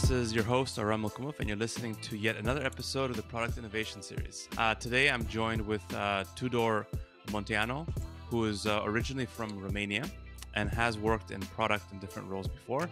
This 0.00 0.10
is 0.10 0.32
your 0.32 0.44
host, 0.44 0.78
Aram 0.78 1.02
Malkumov, 1.02 1.40
and 1.40 1.48
you're 1.48 1.58
listening 1.58 1.96
to 2.02 2.16
yet 2.16 2.36
another 2.36 2.64
episode 2.64 3.10
of 3.10 3.16
the 3.16 3.22
Product 3.24 3.58
Innovation 3.58 4.00
Series. 4.00 4.48
Uh, 4.56 4.72
today, 4.76 5.10
I'm 5.10 5.26
joined 5.26 5.60
with 5.60 5.82
uh, 5.92 6.22
Tudor 6.36 6.86
Munteanu, 7.26 7.86
who 8.30 8.44
is 8.44 8.64
uh, 8.64 8.82
originally 8.84 9.26
from 9.26 9.58
Romania 9.58 10.04
and 10.54 10.70
has 10.70 10.96
worked 10.96 11.32
in 11.32 11.40
product 11.40 11.92
in 11.92 11.98
different 11.98 12.28
roles 12.28 12.46
before, 12.46 12.88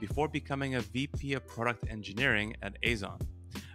before 0.00 0.28
becoming 0.28 0.74
a 0.74 0.82
VP 0.82 1.32
of 1.32 1.46
Product 1.46 1.82
Engineering 1.88 2.54
at 2.60 2.80
Aizon. 2.82 3.18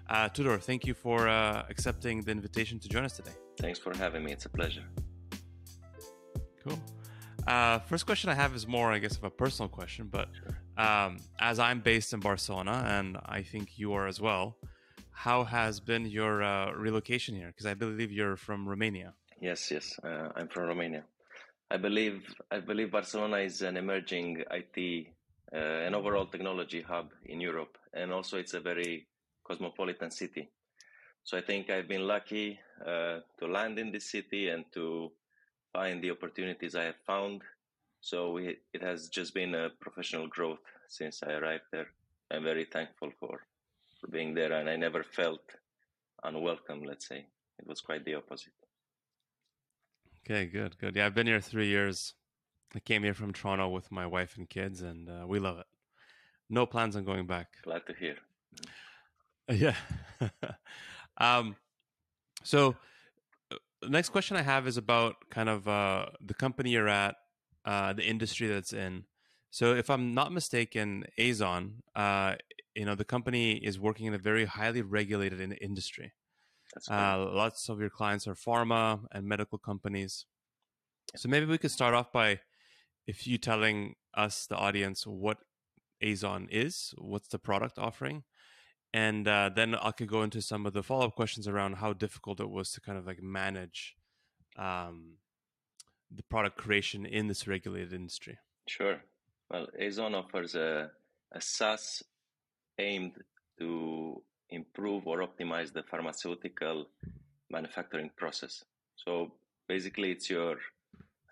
Uh, 0.08 0.30
Tudor, 0.30 0.60
thank 0.60 0.86
you 0.86 0.94
for 0.94 1.28
uh, 1.28 1.66
accepting 1.68 2.22
the 2.22 2.32
invitation 2.32 2.80
to 2.80 2.88
join 2.88 3.04
us 3.04 3.18
today. 3.18 3.34
Thanks 3.58 3.80
for 3.80 3.98
having 3.98 4.24
me. 4.24 4.32
It's 4.32 4.46
a 4.46 4.50
pleasure. 4.50 4.86
Cool. 6.64 6.80
Uh, 7.48 7.80
first 7.80 8.06
question 8.06 8.30
I 8.30 8.36
have 8.36 8.56
is 8.56 8.68
more, 8.68 8.92
I 8.92 9.00
guess, 9.00 9.18
of 9.18 9.24
a 9.24 9.32
personal 9.32 9.70
question, 9.70 10.08
but 10.12 10.30
um, 10.78 11.18
as 11.40 11.60
I'm 11.60 11.80
based 11.80 12.14
in 12.14 12.20
Barcelona, 12.20 12.84
and 12.88 13.18
I 13.26 13.42
think 13.42 13.78
you 13.78 13.94
are 13.94 14.08
as 14.08 14.20
well, 14.20 14.58
how 15.12 15.44
has 15.44 15.80
been 15.80 16.06
your 16.06 16.44
uh, 16.44 16.72
relocation 16.74 17.36
here? 17.36 17.48
Because 17.48 17.66
I 17.66 17.74
believe 17.74 18.12
you're 18.12 18.36
from 18.36 18.68
Romania. 18.68 19.14
Yes, 19.42 19.72
yes, 19.72 19.98
uh, 20.04 20.30
I'm 20.36 20.48
from 20.48 20.64
Romania. 20.64 21.04
I 21.72 21.78
believe 21.78 22.22
I 22.52 22.60
believe 22.60 22.92
Barcelona 22.92 23.38
is 23.38 23.62
an 23.62 23.76
emerging 23.78 24.44
IT 24.52 25.08
uh, 25.54 25.58
and 25.58 25.96
overall 25.96 26.28
technology 26.28 26.82
hub 26.82 27.10
in 27.26 27.42
Europe, 27.42 27.78
and 27.94 28.12
also 28.12 28.38
it's 28.38 28.54
a 28.54 28.60
very 28.60 29.08
cosmopolitan 29.44 30.12
city. 30.12 30.50
So 31.24 31.38
I 31.38 31.42
think 31.42 31.70
I've 31.70 31.88
been 31.88 32.06
lucky 32.06 32.60
uh, 32.86 33.20
to 33.40 33.48
land 33.48 33.80
in 33.80 33.92
this 33.92 34.12
city 34.12 34.50
and 34.50 34.64
to 34.74 35.12
find 35.74 36.04
the 36.04 36.12
opportunities 36.12 36.76
I 36.76 36.84
have 36.84 37.02
found. 37.08 37.42
So 38.06 38.30
we, 38.30 38.58
it 38.72 38.84
has 38.84 39.10
just 39.10 39.34
been 39.34 39.56
a 39.56 39.72
professional 39.82 40.28
growth 40.28 40.60
since 40.88 41.24
I 41.24 41.32
arrived 41.32 41.64
there. 41.72 41.88
I'm 42.30 42.44
very 42.44 42.66
thankful 42.66 43.10
for, 43.20 43.40
for 44.00 44.08
being 44.12 44.36
there, 44.36 44.54
and 44.54 44.70
I 44.70 44.76
never 44.76 45.04
felt 45.04 45.42
unwelcome. 46.24 46.84
Let's 46.84 47.08
say 47.08 47.26
it 47.58 47.66
was 47.66 47.82
quite 47.82 48.06
the 48.06 48.14
opposite. 48.14 48.54
Okay, 50.20 50.46
good, 50.46 50.78
good. 50.78 50.96
Yeah, 50.96 51.08
I've 51.08 51.16
been 51.16 51.26
here 51.26 51.42
three 51.42 51.66
years. 51.66 52.14
I 52.76 52.80
came 52.80 53.02
here 53.02 53.16
from 53.16 53.34
Toronto 53.34 53.70
with 53.70 53.92
my 53.92 54.06
wife 54.06 54.38
and 54.38 54.48
kids, 54.48 54.84
and 54.84 55.10
uh, 55.10 55.26
we 55.26 55.40
love 55.40 55.58
it. 55.58 55.66
No 56.48 56.68
plans 56.68 56.96
on 56.96 57.06
going 57.06 57.26
back. 57.26 57.48
Glad 57.64 57.88
to 57.88 57.94
hear. 57.94 58.18
Yeah. 59.48 59.76
um, 61.18 61.56
so 62.44 62.76
the 63.82 63.90
next 63.90 64.10
question 64.10 64.38
I 64.38 64.42
have 64.42 64.68
is 64.68 64.78
about 64.78 65.18
kind 65.30 65.50
of 65.50 65.68
uh, 65.68 66.08
the 66.20 66.34
company 66.34 66.72
you're 66.72 66.90
at, 66.90 67.16
uh, 67.66 67.94
the 67.94 68.04
industry 68.04 68.48
that's 68.48 68.74
in. 68.74 69.06
So, 69.50 69.74
if 69.74 69.90
I'm 69.90 70.14
not 70.14 70.32
mistaken, 70.32 71.06
Aizon, 71.18 71.76
uh, 71.96 72.36
you 72.76 72.86
know, 72.86 72.96
the 72.96 73.06
company 73.06 73.54
is 73.54 73.80
working 73.80 74.06
in 74.06 74.14
a 74.14 74.18
very 74.18 74.46
highly 74.46 74.82
regulated 74.82 75.40
in- 75.40 75.54
industry. 75.54 76.14
Uh, 76.90 77.18
lots 77.32 77.70
of 77.70 77.80
your 77.80 77.90
clients 77.90 78.28
are 78.28 78.36
pharma 78.36 79.06
and 79.12 79.26
medical 79.26 79.58
companies. 79.58 80.26
So, 81.16 81.30
maybe 81.30 81.46
we 81.46 81.58
could 81.58 81.72
start 81.72 81.94
off 81.94 82.12
by 82.12 82.42
if 83.08 83.28
you 83.28 83.38
telling 83.38 83.96
us, 84.16 84.46
the 84.48 84.58
audience, 84.58 85.06
what 85.06 85.38
Aizon 86.04 86.48
is, 86.52 86.94
what's 86.98 87.28
the 87.28 87.40
product 87.40 87.78
offering, 87.78 88.24
and 88.94 89.28
uh, 89.28 89.50
then 89.54 89.76
I 89.76 89.92
could 89.92 90.08
go 90.08 90.24
into 90.24 90.42
some 90.42 90.66
of 90.66 90.74
the 90.74 90.84
follow 90.84 91.08
up 91.08 91.16
questions 91.16 91.48
around 91.48 91.76
how 91.76 91.94
difficult 91.94 92.40
it 92.40 92.50
was 92.50 92.72
to 92.72 92.82
kind 92.82 92.98
of 92.98 93.06
like 93.06 93.22
manage 93.22 93.96
um, 94.58 95.18
the 96.12 96.24
product 96.24 96.58
creation 96.58 97.06
in 97.06 97.28
this 97.28 97.48
regulated 97.48 97.94
industry. 97.94 98.38
Sure. 98.68 99.02
Well, 99.50 99.68
Aizon 99.80 100.16
offers 100.16 100.56
a, 100.56 100.92
a 101.32 101.42
SaaS 101.42 102.04
aimed 102.80 103.14
to 103.60 104.22
improve 104.50 105.08
or 105.08 105.20
optimize 105.20 105.72
the 105.74 105.84
pharmaceutical 105.84 106.88
manufacturing 107.50 108.10
process. 108.16 108.64
So 108.96 109.34
basically, 109.68 110.12
it's 110.12 110.30
your 110.30 110.58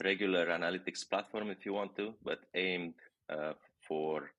regular 0.04 0.48
analytics 0.48 1.08
platform 1.08 1.50
if 1.50 1.66
you 1.66 1.74
want 1.74 1.96
to, 1.96 2.14
but 2.24 2.40
aimed 2.56 2.96
uh, 3.30 3.54
for 3.88 4.32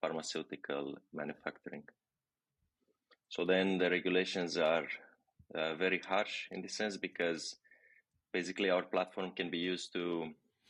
pharmaceutical 0.00 0.96
manufacturing. 1.12 1.82
So 3.28 3.44
then 3.44 3.78
the 3.78 3.90
regulations 3.90 4.56
are 4.56 4.86
uh, 5.54 5.74
very 5.74 6.00
harsh 6.00 6.48
in 6.50 6.62
this 6.62 6.74
sense 6.76 6.96
because 6.96 7.56
basically 8.32 8.70
our 8.70 8.82
platform 8.82 9.32
can 9.36 9.50
be 9.50 9.58
used 9.58 9.92
to 9.92 10.28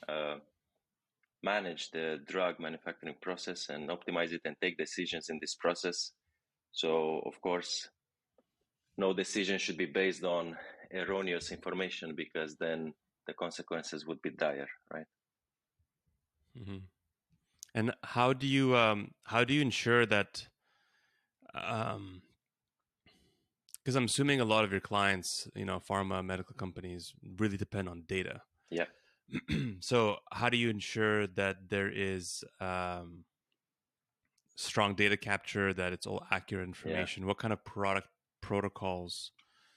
uh, 0.09 0.37
manage 1.43 1.91
the 1.91 2.19
drug 2.26 2.60
manufacturing 2.60 3.15
process 3.21 3.69
and 3.69 3.88
optimize 3.88 4.32
it 4.32 4.43
and 4.44 4.56
take 4.60 4.76
decisions 4.76 5.28
in 5.31 5.38
this 5.41 5.54
process. 5.54 6.12
So 6.72 7.22
of 7.26 7.41
course, 7.41 7.88
no 8.97 9.12
decision 9.12 9.59
should 9.59 9.76
be 9.76 9.87
based 9.87 10.25
on 10.25 10.56
erroneous 10.93 11.53
information 11.53 12.15
because 12.15 12.56
then 12.56 12.93
the 13.26 13.32
consequences 13.34 14.06
would 14.06 14.20
be 14.22 14.31
dire, 14.31 14.69
right? 14.93 15.06
Mm-hmm. 16.59 16.78
And 17.75 17.94
how 18.03 18.32
do 18.32 18.47
you 18.47 18.76
um, 18.76 19.12
how 19.25 19.44
do 19.44 19.54
you 19.54 19.62
ensure 19.62 20.04
that 20.06 20.49
um, 21.54 22.22
because 23.91 23.97
I'm 23.97 24.05
assuming 24.05 24.41
a 24.41 24.45
lot 24.45 24.62
of 24.62 24.71
your 24.71 24.81
clients, 24.81 25.49
you 25.56 25.65
know, 25.65 25.81
pharma, 25.81 26.25
medical 26.25 26.55
companies 26.55 27.12
really 27.39 27.56
depend 27.56 27.89
on 27.89 28.05
data. 28.06 28.43
Yeah. 28.71 28.84
so 29.81 30.19
how 30.31 30.49
do 30.49 30.56
you 30.56 30.71
ensure 30.71 31.27
that 31.27 31.71
there 31.71 31.91
is 31.93 32.45
um, 32.61 33.25
strong 34.55 34.95
data 34.95 35.17
capture, 35.17 35.73
that 35.73 35.93
it's 35.93 36.06
all 36.06 36.23
accurate 36.31 36.69
information? 36.69 37.25
Yeah. 37.25 37.27
What 37.27 37.39
kind 37.39 37.53
of 37.53 37.65
product 37.65 38.06
protocols 38.41 39.33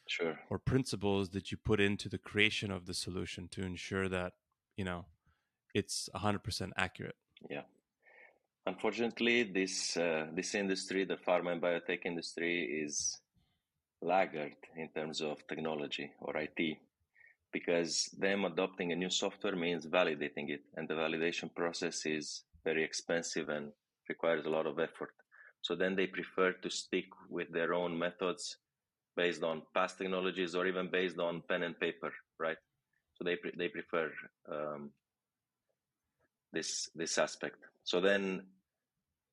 sure. 0.08 0.38
or 0.52 0.60
principles 0.60 1.30
that 1.30 1.50
you 1.50 1.58
put 1.58 1.80
into 1.80 2.08
the 2.08 2.20
creation 2.20 2.70
of 2.70 2.86
the 2.86 2.94
solution 2.94 3.48
to 3.54 3.64
ensure 3.64 4.08
that, 4.10 4.34
you 4.78 4.86
know, 4.86 5.06
it's 5.74 6.08
100% 6.16 6.70
accurate? 6.78 7.16
Yeah. 7.50 7.64
Unfortunately, 8.68 9.42
this 9.42 9.98
uh, 9.98 10.28
this 10.34 10.54
industry, 10.56 11.04
the 11.04 11.18
pharma 11.18 11.52
and 11.52 11.62
biotech 11.62 12.06
industry, 12.06 12.64
is 12.86 13.20
laggard 14.04 14.56
in 14.76 14.90
terms 14.90 15.22
of 15.22 15.48
technology 15.48 16.12
or 16.20 16.36
IT 16.38 16.78
because 17.52 18.10
them 18.18 18.46
adopting 18.46 18.92
a 18.92 18.96
new 18.96 19.10
software 19.10 19.56
means 19.56 19.86
validating 19.86 20.50
it 20.50 20.62
and 20.76 20.88
the 20.88 20.94
validation 20.94 21.54
process 21.56 22.06
is 22.06 22.44
very 22.64 22.84
expensive 22.84 23.50
and 23.50 23.72
requires 24.10 24.46
a 24.46 24.50
lot 24.50 24.66
of 24.66 24.80
effort. 24.80 25.14
So 25.62 25.76
then 25.76 25.96
they 25.96 26.08
prefer 26.08 26.54
to 26.54 26.70
stick 26.70 27.06
with 27.30 27.52
their 27.54 27.74
own 27.74 27.98
methods 27.98 28.58
based 29.16 29.44
on 29.44 29.62
past 29.74 29.98
technologies 29.98 30.56
or 30.56 30.66
even 30.66 30.90
based 30.92 31.20
on 31.20 31.44
pen 31.48 31.64
and 31.64 31.80
paper 31.80 32.12
right? 32.40 32.58
So 33.16 33.24
they 33.24 33.38
they 33.58 33.70
prefer 33.70 34.12
um, 34.52 34.92
this 36.52 36.90
this 36.96 37.18
aspect. 37.18 37.60
So 37.84 38.02
then 38.02 38.44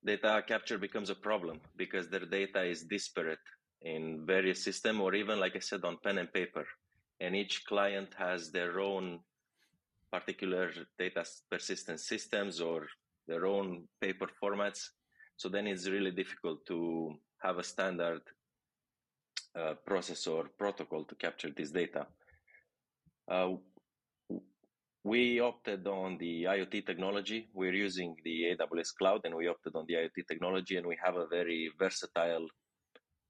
data 0.04 0.42
capture 0.46 0.78
becomes 0.78 1.10
a 1.10 1.14
problem 1.14 1.60
because 1.76 2.08
their 2.08 2.26
data 2.26 2.62
is 2.62 2.84
disparate 2.84 3.46
in 3.82 4.24
various 4.26 4.62
system 4.62 5.00
or 5.00 5.14
even 5.14 5.40
like 5.40 5.56
i 5.56 5.58
said 5.58 5.84
on 5.84 5.96
pen 6.02 6.18
and 6.18 6.32
paper. 6.32 6.66
And 7.20 7.36
each 7.36 7.64
client 7.66 8.14
has 8.18 8.50
their 8.50 8.80
own 8.80 9.20
particular 10.10 10.70
data 10.98 11.24
persistence 11.50 12.08
systems 12.08 12.60
or 12.60 12.86
their 13.28 13.46
own 13.46 13.84
paper 14.00 14.28
formats. 14.42 14.88
So 15.36 15.48
then 15.48 15.66
it's 15.66 15.88
really 15.88 16.10
difficult 16.10 16.66
to 16.66 17.14
have 17.42 17.58
a 17.58 17.62
standard 17.62 18.22
uh, 19.58 19.74
process 19.86 20.26
or 20.26 20.48
protocol 20.58 21.04
to 21.04 21.14
capture 21.14 21.50
this 21.56 21.70
data. 21.70 22.06
Uh, 23.30 23.52
we 25.02 25.40
opted 25.40 25.86
on 25.86 26.18
the 26.18 26.44
IoT 26.44 26.84
technology. 26.84 27.48
We're 27.54 27.74
using 27.74 28.16
the 28.24 28.54
AWS 28.54 28.94
cloud 28.98 29.22
and 29.24 29.34
we 29.34 29.48
opted 29.48 29.74
on 29.74 29.86
the 29.88 29.94
IoT 29.94 30.26
technology 30.28 30.76
and 30.76 30.86
we 30.86 30.98
have 31.02 31.16
a 31.16 31.26
very 31.26 31.70
versatile 31.78 32.46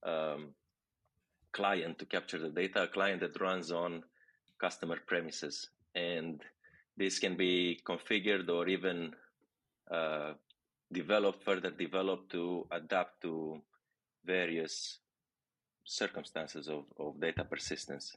um, 0.05 0.55
client 1.53 1.99
to 1.99 2.07
capture 2.07 2.39
the 2.39 2.49
data, 2.49 2.85
a 2.85 2.89
client 2.89 3.21
that 3.21 3.41
runs 3.41 3.71
on 3.73 4.03
customer 4.61 4.99
premises. 5.07 5.69
And 5.95 6.41
this 6.97 7.19
can 7.19 7.37
be 7.37 7.81
configured 7.87 8.49
or 8.49 8.69
even 8.69 9.13
uh, 9.91 10.35
developed, 10.93 11.45
further 11.45 11.71
developed 11.71 12.31
to 12.33 12.67
adapt 12.71 13.23
to 13.23 13.61
various 14.25 14.99
circumstances 15.85 16.69
of, 16.69 16.85
of 16.99 17.21
data 17.21 17.45
persistence. 17.45 18.17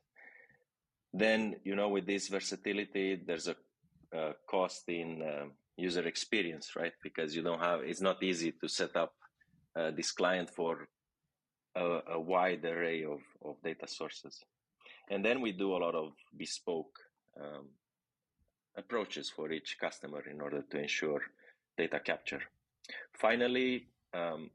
Then, 1.14 1.56
you 1.64 1.76
know, 1.76 1.90
with 1.90 2.06
this 2.06 2.28
versatility, 2.28 3.22
there's 3.26 3.48
a, 3.48 3.56
cost 4.48 4.84
in 4.90 5.24
uh, 5.24 5.46
user 5.76 6.08
experience, 6.08 6.76
right? 6.76 6.94
Because 7.02 7.36
you 7.36 7.42
don't 7.42 7.60
have, 7.60 7.80
it's 7.82 8.00
not 8.00 8.22
easy 8.22 8.52
to 8.62 8.68
set 8.68 8.96
up 8.96 9.14
uh, 9.76 9.90
this 9.90 10.12
client 10.12 10.52
for 10.52 10.88
a, 11.76 12.00
a 12.14 12.20
wide 12.20 12.64
array 12.66 13.04
of, 13.04 13.22
of 13.44 13.62
data 13.64 13.88
sources. 13.88 14.44
And 15.10 15.24
then 15.24 15.42
we 15.42 15.52
do 15.52 15.76
a 15.76 15.78
lot 15.78 15.96
of 15.96 16.14
bespoke 16.38 17.00
um, 17.40 17.68
approaches 18.76 19.30
for 19.30 19.52
each 19.52 19.78
customer 19.80 20.24
in 20.30 20.42
order 20.42 20.64
to 20.70 20.78
ensure 20.80 21.22
data 21.78 22.00
capture. 22.00 22.42
Finally, 23.14 23.88
um, 24.14 24.50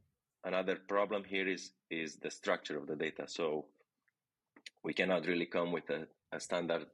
another 0.45 0.77
problem 0.77 1.25
here 1.25 1.49
is 1.49 1.73
is 1.91 2.17
the 2.17 2.31
structure 2.31 2.77
of 2.77 2.87
the 2.87 2.97
data. 2.97 3.25
So 3.27 3.67
we 4.85 4.93
cannot 4.93 5.27
really 5.27 5.47
come 5.47 5.73
with 5.73 5.89
a, 5.91 6.07
a 6.33 6.41
standard 6.41 6.87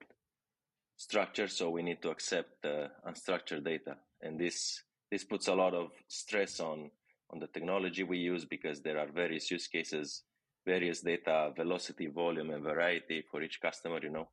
structure, 0.97 1.49
so 1.49 1.71
we 1.71 1.83
need 1.83 2.01
to 2.03 2.11
accept 2.11 2.65
uh, 2.65 2.89
unstructured 3.07 3.65
data, 3.65 3.97
and 4.23 4.39
this 4.39 4.83
this 5.11 5.25
puts 5.25 5.49
a 5.49 5.55
lot 5.55 5.75
of 5.75 5.91
stress 6.09 6.61
on 6.61 6.91
on 7.35 7.41
the 7.41 7.49
technology 7.49 8.05
we 8.05 8.19
use 8.19 8.45
because 8.45 8.81
there 8.81 8.99
are 8.99 9.09
various 9.13 9.51
use 9.51 9.67
cases, 9.67 10.23
various 10.65 11.01
data 11.01 11.51
velocity, 11.57 12.07
volume, 12.07 12.51
and 12.51 12.63
variety 12.63 13.25
for 13.31 13.43
each 13.43 13.61
customer. 13.61 13.99
You 14.03 14.11
know, 14.11 14.29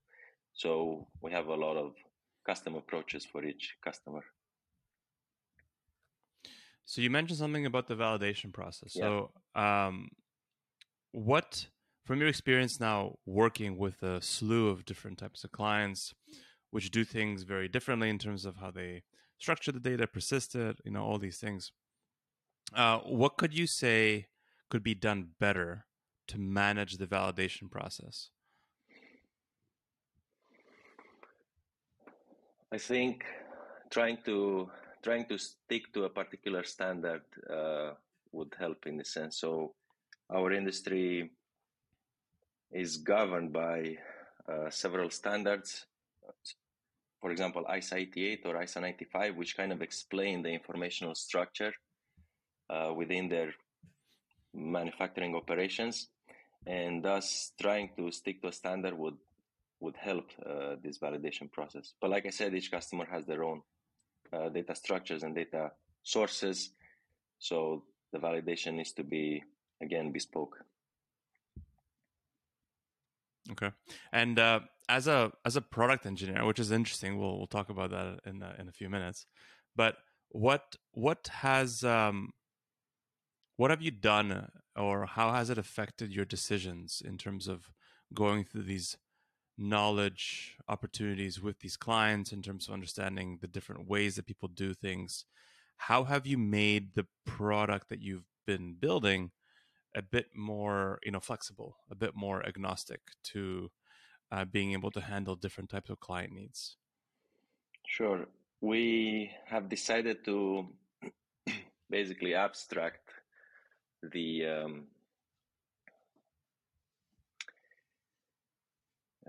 so 0.53 1.07
we 1.21 1.31
have 1.31 1.48
a 1.48 1.56
lot 1.56 1.77
of 1.77 1.94
custom 2.48 2.75
approaches 2.75 3.25
for 3.25 3.44
each 3.44 3.75
customer. 3.83 4.24
So 6.86 7.01
you 7.01 7.09
mentioned 7.09 7.39
something 7.39 7.65
about 7.65 7.88
the 7.88 7.95
validation 7.95 8.53
process. 8.53 8.92
Yeah. 8.95 9.03
So, 9.03 9.31
um, 9.59 10.09
what 11.12 11.68
from 12.06 12.19
your 12.19 12.30
experience 12.30 12.80
now 12.80 13.15
working 13.25 13.77
with 13.77 14.01
a 14.03 14.21
slew 14.21 14.69
of 14.69 14.86
different 14.86 15.18
types 15.18 15.44
of 15.44 15.51
clients, 15.51 16.13
which 16.69 16.92
do 16.92 17.03
things 17.03 17.44
very 17.44 17.68
differently 17.68 18.09
in 18.09 18.19
terms 18.19 18.45
of 18.45 18.57
how 18.57 18.71
they 18.71 19.03
structure 19.39 19.71
the 19.71 19.80
data, 19.80 20.06
persist 20.07 20.56
it, 20.56 20.77
you 20.86 20.92
know, 20.92 21.03
all 21.03 21.18
these 21.18 21.39
things. 21.39 21.71
Uh, 22.74 23.00
what 23.00 23.38
could 23.38 23.54
you 23.54 23.68
say 23.68 24.28
could 24.70 24.84
be 24.84 24.96
done 24.96 25.30
better 25.40 25.86
to 26.28 26.40
manage 26.40 26.98
the 26.98 27.08
validation 27.08 27.70
process? 27.70 28.30
I 32.72 32.78
think 32.78 33.26
trying 33.90 34.18
to 34.26 34.70
trying 35.04 35.26
to 35.26 35.38
stick 35.38 35.92
to 35.94 36.06
a 36.06 36.10
particular 36.10 36.64
standard 36.64 37.24
uh, 37.50 37.92
would 38.32 38.56
help 38.58 38.86
in 38.86 38.98
the 38.98 39.04
sense. 39.04 39.38
So 39.40 39.74
our 40.30 40.54
industry 40.54 41.32
is 42.72 42.98
governed 42.98 43.52
by 43.52 43.98
uh, 44.48 44.70
several 44.70 45.10
standards. 45.10 45.86
For 47.20 47.32
example, 47.32 47.66
ISA 47.76 47.98
88 47.98 48.42
or 48.46 48.64
ISA 48.64 48.80
95, 48.80 49.36
which 49.36 49.58
kind 49.58 49.72
of 49.74 49.82
explain 49.82 50.42
the 50.42 50.50
informational 50.50 51.16
structure 51.16 51.74
within 52.96 53.28
their 53.30 53.54
manufacturing 54.54 55.36
operations, 55.36 56.08
and 56.66 57.04
thus 57.04 57.52
trying 57.60 57.90
to 57.98 58.12
stick 58.12 58.42
to 58.42 58.48
a 58.48 58.52
standard 58.52 58.98
would 58.98 59.18
would 59.80 59.98
help 59.98 60.30
uh, 60.46 60.76
this 60.84 61.00
validation 61.00 61.52
process. 61.52 61.94
But 62.00 62.12
like 62.12 62.26
I 62.28 62.30
said, 62.30 62.54
each 62.54 62.72
customer 62.72 63.06
has 63.12 63.26
their 63.26 63.44
own 63.44 63.62
uh, 64.32 64.50
data 64.50 64.76
structures 64.76 65.24
and 65.24 65.34
data 65.34 65.72
sources. 66.04 66.70
So 67.40 67.84
the 68.14 68.20
validation 68.20 68.76
needs 68.76 68.92
to 68.94 69.04
be 69.04 69.44
again 69.82 70.12
bespoke. 70.12 70.58
Okay, 73.52 73.72
and 74.14 74.38
uh, 74.38 74.60
as 74.88 75.08
a 75.08 75.32
as 75.46 75.56
a 75.56 75.62
product 75.62 76.06
engineer, 76.06 76.46
which 76.46 76.60
is 76.60 76.72
interesting, 76.72 77.18
we'll 77.18 77.38
we'll 77.38 77.48
talk 77.48 77.70
about 77.70 77.90
that 77.90 78.20
in 78.26 78.44
in 78.60 78.68
a 78.70 78.72
few 78.72 78.90
minutes. 78.90 79.26
But 79.76 79.98
what 80.30 80.76
what 80.92 81.28
has 81.32 81.84
um, 81.84 82.34
what 83.57 83.69
have 83.69 83.81
you 83.81 83.92
done, 83.92 84.50
or 84.75 85.06
how 85.06 85.33
has 85.33 85.50
it 85.50 85.57
affected 85.57 86.12
your 86.12 86.25
decisions 86.25 87.01
in 87.06 87.18
terms 87.18 87.48
of 87.48 87.71
going 88.13 88.44
through 88.44 88.63
these 88.63 88.98
knowledge 89.57 90.57
opportunities 90.68 91.42
with 91.42 91.59
these 91.59 91.77
clients 91.77 92.31
in 92.31 92.42
terms 92.42 92.68
of 92.68 92.74
understanding 92.74 93.38
the 93.42 93.48
different 93.48 93.88
ways 93.88 94.15
that 94.15 94.25
people 94.25 94.48
do 94.48 94.74
things? 94.74 95.25
How 95.77 96.03
have 96.06 96.25
you 96.27 96.38
made 96.38 96.94
the 96.95 97.07
product 97.25 97.89
that 97.89 98.01
you've 98.01 98.27
been 98.45 98.75
building 98.80 99.31
a 99.95 100.01
bit 100.01 100.27
more 100.33 101.00
you 101.03 101.12
know 101.12 101.19
flexible 101.19 101.75
a 101.92 101.95
bit 101.95 102.15
more 102.15 102.45
agnostic 102.48 103.01
to 103.24 103.69
uh, 104.31 104.45
being 104.45 104.71
able 104.71 104.89
to 104.92 105.01
handle 105.01 105.36
different 105.36 105.69
types 105.69 105.89
of 105.89 106.00
client 106.00 106.33
needs? 106.33 106.77
Sure. 107.86 108.25
We 108.62 109.31
have 109.45 109.68
decided 109.69 110.24
to 110.25 110.68
basically 111.89 112.33
abstract 112.36 113.00
the 114.01 114.45
um, 114.45 114.83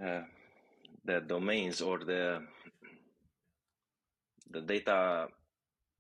uh, 0.02 0.22
the 1.04 1.20
domains 1.20 1.80
or 1.80 1.98
the 1.98 2.42
the 4.50 4.60
data 4.60 5.28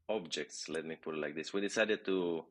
objects 0.08 0.68
let 0.68 0.84
me 0.84 0.96
put 0.96 1.14
it 1.14 1.20
like 1.20 1.34
this 1.34 1.52
we 1.52 1.60
decided 1.60 2.04
to 2.04 2.44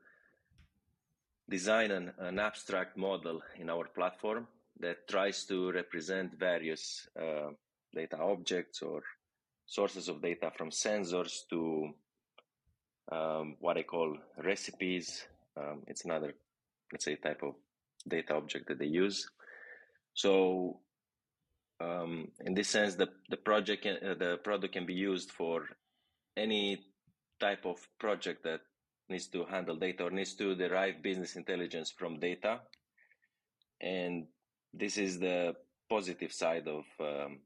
design 1.49 1.91
an, 1.91 2.13
an 2.19 2.39
abstract 2.39 2.97
model 2.97 3.41
in 3.59 3.69
our 3.69 3.85
platform 3.87 4.47
that 4.79 5.07
tries 5.07 5.45
to 5.45 5.71
represent 5.71 6.39
various 6.39 7.07
uh, 7.19 7.49
data 7.93 8.17
objects 8.17 8.81
or 8.81 9.03
sources 9.65 10.07
of 10.07 10.21
data 10.21 10.51
from 10.57 10.69
sensors 10.69 11.47
to 11.49 11.93
um, 13.11 13.55
what 13.59 13.77
I 13.77 13.83
call 13.83 14.17
recipes. 14.43 15.25
Um, 15.57 15.83
it's 15.87 16.05
another, 16.05 16.33
let's 16.91 17.05
say, 17.05 17.15
type 17.15 17.41
of 17.43 17.55
data 18.07 18.35
object 18.35 18.67
that 18.67 18.79
they 18.79 18.85
use. 18.85 19.29
So 20.13 20.79
um, 21.79 22.29
in 22.45 22.53
this 22.53 22.69
sense, 22.69 22.95
the 22.95 23.09
the 23.29 23.37
project 23.37 23.83
can, 23.83 23.97
uh, 23.97 24.15
the 24.15 24.37
product 24.43 24.73
can 24.73 24.85
be 24.85 24.93
used 24.93 25.31
for 25.31 25.67
any 26.37 26.83
type 27.39 27.65
of 27.65 27.77
project 27.99 28.43
that 28.43 28.61
needs 29.09 29.27
to 29.27 29.45
handle 29.45 29.75
data 29.75 30.03
or 30.03 30.11
needs 30.11 30.33
to 30.35 30.55
derive 30.55 31.01
business 31.01 31.35
intelligence 31.35 31.91
from 31.91 32.19
data. 32.19 32.61
And 33.81 34.27
this 34.73 34.97
is 34.97 35.19
the 35.19 35.55
positive 35.89 36.31
side 36.31 36.67
of 36.67 36.85
um, 36.99 37.39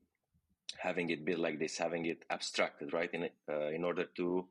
having 0.78 1.10
it 1.10 1.25
built 1.25 1.40
like 1.40 1.58
this, 1.60 1.78
having 1.78 2.06
it 2.06 2.24
abstracted, 2.30 2.94
right? 2.94 3.12
In 3.13 3.30
uh, 3.50 3.69
in 3.69 3.84
order 3.84 4.06
to 4.18 4.48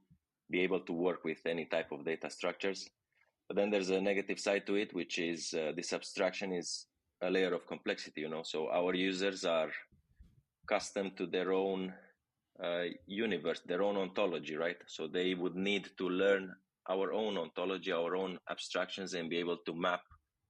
be 0.50 0.60
able 0.60 0.80
to 0.80 0.92
work 0.92 1.24
with 1.24 1.38
any 1.46 1.66
type 1.66 1.92
of 1.92 2.04
data 2.04 2.30
structures. 2.30 2.90
But 3.48 3.56
then 3.56 3.70
there's 3.70 3.90
a 3.90 4.00
negative 4.00 4.40
side 4.40 4.66
to 4.66 4.74
it, 4.76 4.94
which 4.94 5.18
is 5.18 5.52
uh, 5.54 5.72
this 5.76 5.92
abstraction 5.92 6.52
is 6.52 6.86
a 7.22 7.30
layer 7.30 7.54
of 7.54 7.66
complexity 7.66 8.22
you 8.22 8.28
know? 8.28 8.42
So 8.42 8.68
our 8.70 8.94
users 8.94 9.44
are 9.44 9.70
accustomed 10.64 11.16
to 11.18 11.26
their 11.26 11.52
own 11.52 11.92
uh, 12.62 12.84
universe 13.06 13.60
their 13.66 13.82
own 13.82 13.96
ontology 13.96 14.56
right? 14.56 14.76
So 14.86 15.08
they 15.08 15.34
would 15.34 15.56
need 15.56 15.90
to 15.98 16.08
learn 16.08 16.54
our 16.88 17.12
own 17.12 17.36
ontology 17.36 17.92
our 17.92 18.14
own 18.16 18.38
abstractions 18.50 19.14
and 19.14 19.28
be 19.28 19.38
able 19.38 19.58
to 19.66 19.74
map 19.74 20.00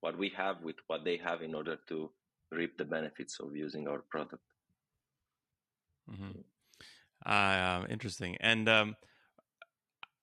what 0.01 0.17
we 0.19 0.29
have 0.37 0.63
with 0.63 0.77
what 0.87 1.05
they 1.05 1.17
have 1.17 1.43
in 1.43 1.55
order 1.55 1.79
to 1.89 2.11
reap 2.53 2.77
the 2.77 2.85
benefits 2.85 3.41
of 3.41 3.57
using 3.57 3.89
our 3.89 4.05
product. 4.11 4.43
Mm-hmm. 6.11 6.41
uh, 7.25 7.87
interesting. 7.89 8.37
And 8.41 8.69
um, 8.69 8.95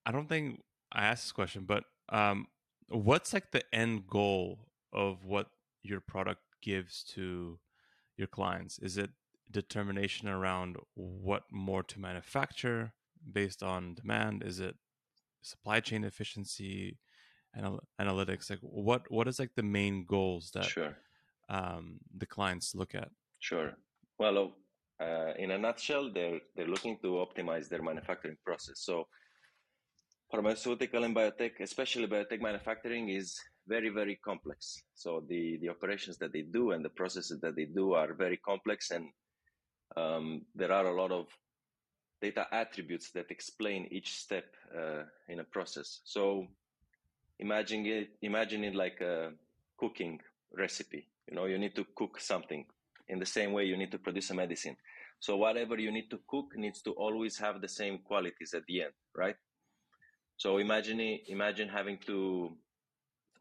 i 0.06 0.12
don't 0.12 0.28
think 0.28 0.62
i 0.92 1.06
asked 1.06 1.24
this 1.26 1.32
question 1.32 1.64
but 1.66 1.84
um, 2.10 2.48
what's 2.92 3.34
like 3.34 3.52
the 3.52 3.64
end 3.74 4.08
goal 4.08 4.68
of 4.94 5.26
what 5.26 5.48
your 5.84 6.00
product 6.00 6.42
gives 6.62 7.04
to 7.04 7.60
your 8.18 8.28
clients? 8.28 8.80
Is 8.80 8.98
it 8.98 9.10
determination 9.50 10.28
around 10.28 10.78
what 10.96 11.44
more 11.52 11.84
to 11.84 12.00
manufacture 12.00 12.94
based 13.32 13.64
on 13.64 13.96
demand? 13.96 14.44
Is 14.44 14.60
it 14.60 14.76
supply 15.42 15.80
chain 15.80 16.04
efficiency, 16.04 16.98
anal- 17.58 17.84
analytics? 18.00 18.50
Like 18.50 18.60
what 18.62 19.10
what 19.10 19.28
is 19.28 19.40
like 19.40 19.56
the 19.56 19.64
main 19.64 20.06
goals 20.06 20.52
that 20.54 20.66
sure. 20.66 20.98
um, 21.50 22.00
the 22.16 22.26
clients 22.26 22.76
look 22.76 22.96
at? 22.96 23.10
Sure. 23.40 23.74
Well, 24.20 24.54
uh, 25.00 25.34
in 25.38 25.52
a 25.52 25.58
nutshell, 25.58 26.12
they're 26.14 26.40
they're 26.56 26.68
looking 26.68 26.98
to 27.02 27.26
optimize 27.26 27.68
their 27.68 27.82
manufacturing 27.82 28.38
process. 28.46 28.80
So, 28.80 29.08
pharmaceutical 30.32 31.04
and 31.04 31.16
biotech, 31.16 31.60
especially 31.60 32.08
biotech 32.08 32.42
manufacturing, 32.42 33.10
is 33.10 33.38
very 33.68 33.90
very 33.90 34.16
complex. 34.24 34.82
So 34.96 35.24
the 35.28 35.58
the 35.62 35.70
operations 35.70 36.18
that 36.18 36.34
they 36.34 36.42
do 36.42 36.72
and 36.72 36.84
the 36.84 36.90
processes 36.90 37.40
that 37.42 37.56
they 37.56 37.66
do 37.66 37.94
are 37.94 38.14
very 38.14 38.38
complex 38.38 38.92
and 38.92 39.06
um, 39.98 40.46
there 40.56 40.72
are 40.72 40.86
a 40.86 40.96
lot 41.02 41.12
of 41.12 41.28
data 42.22 42.48
attributes 42.52 43.12
that 43.12 43.30
explain 43.30 43.88
each 43.92 44.14
step 44.16 44.46
uh, 44.78 45.04
in 45.28 45.40
a 45.40 45.44
process. 45.44 46.02
So 46.04 46.48
imagine 47.40 47.86
it 47.86 48.10
imagine 48.22 48.64
it 48.64 48.76
like 48.76 49.02
a 49.02 49.32
cooking 49.78 50.20
recipe. 50.58 51.08
You 51.28 51.36
know 51.36 51.46
you 51.46 51.58
need 51.58 51.76
to 51.76 51.86
cook 51.96 52.20
something. 52.20 52.66
In 53.10 53.20
the 53.20 53.26
same 53.26 53.52
way 53.52 53.66
you 53.66 53.78
need 53.78 53.92
to 53.92 53.98
produce 53.98 54.30
a 54.30 54.34
medicine. 54.34 54.78
So 55.20 55.36
whatever 55.38 55.78
you 55.78 55.92
need 55.92 56.10
to 56.10 56.20
cook 56.28 56.48
needs 56.56 56.82
to 56.84 56.92
always 56.92 57.38
have 57.38 57.62
the 57.62 57.68
same 57.68 58.00
qualities 58.00 58.54
at 58.54 58.66
the 58.68 58.84
end 58.84 58.94
right 59.16 59.36
so 60.42 60.58
imagine 60.58 61.00
imagine 61.28 61.70
having 61.70 62.00
to 62.08 62.50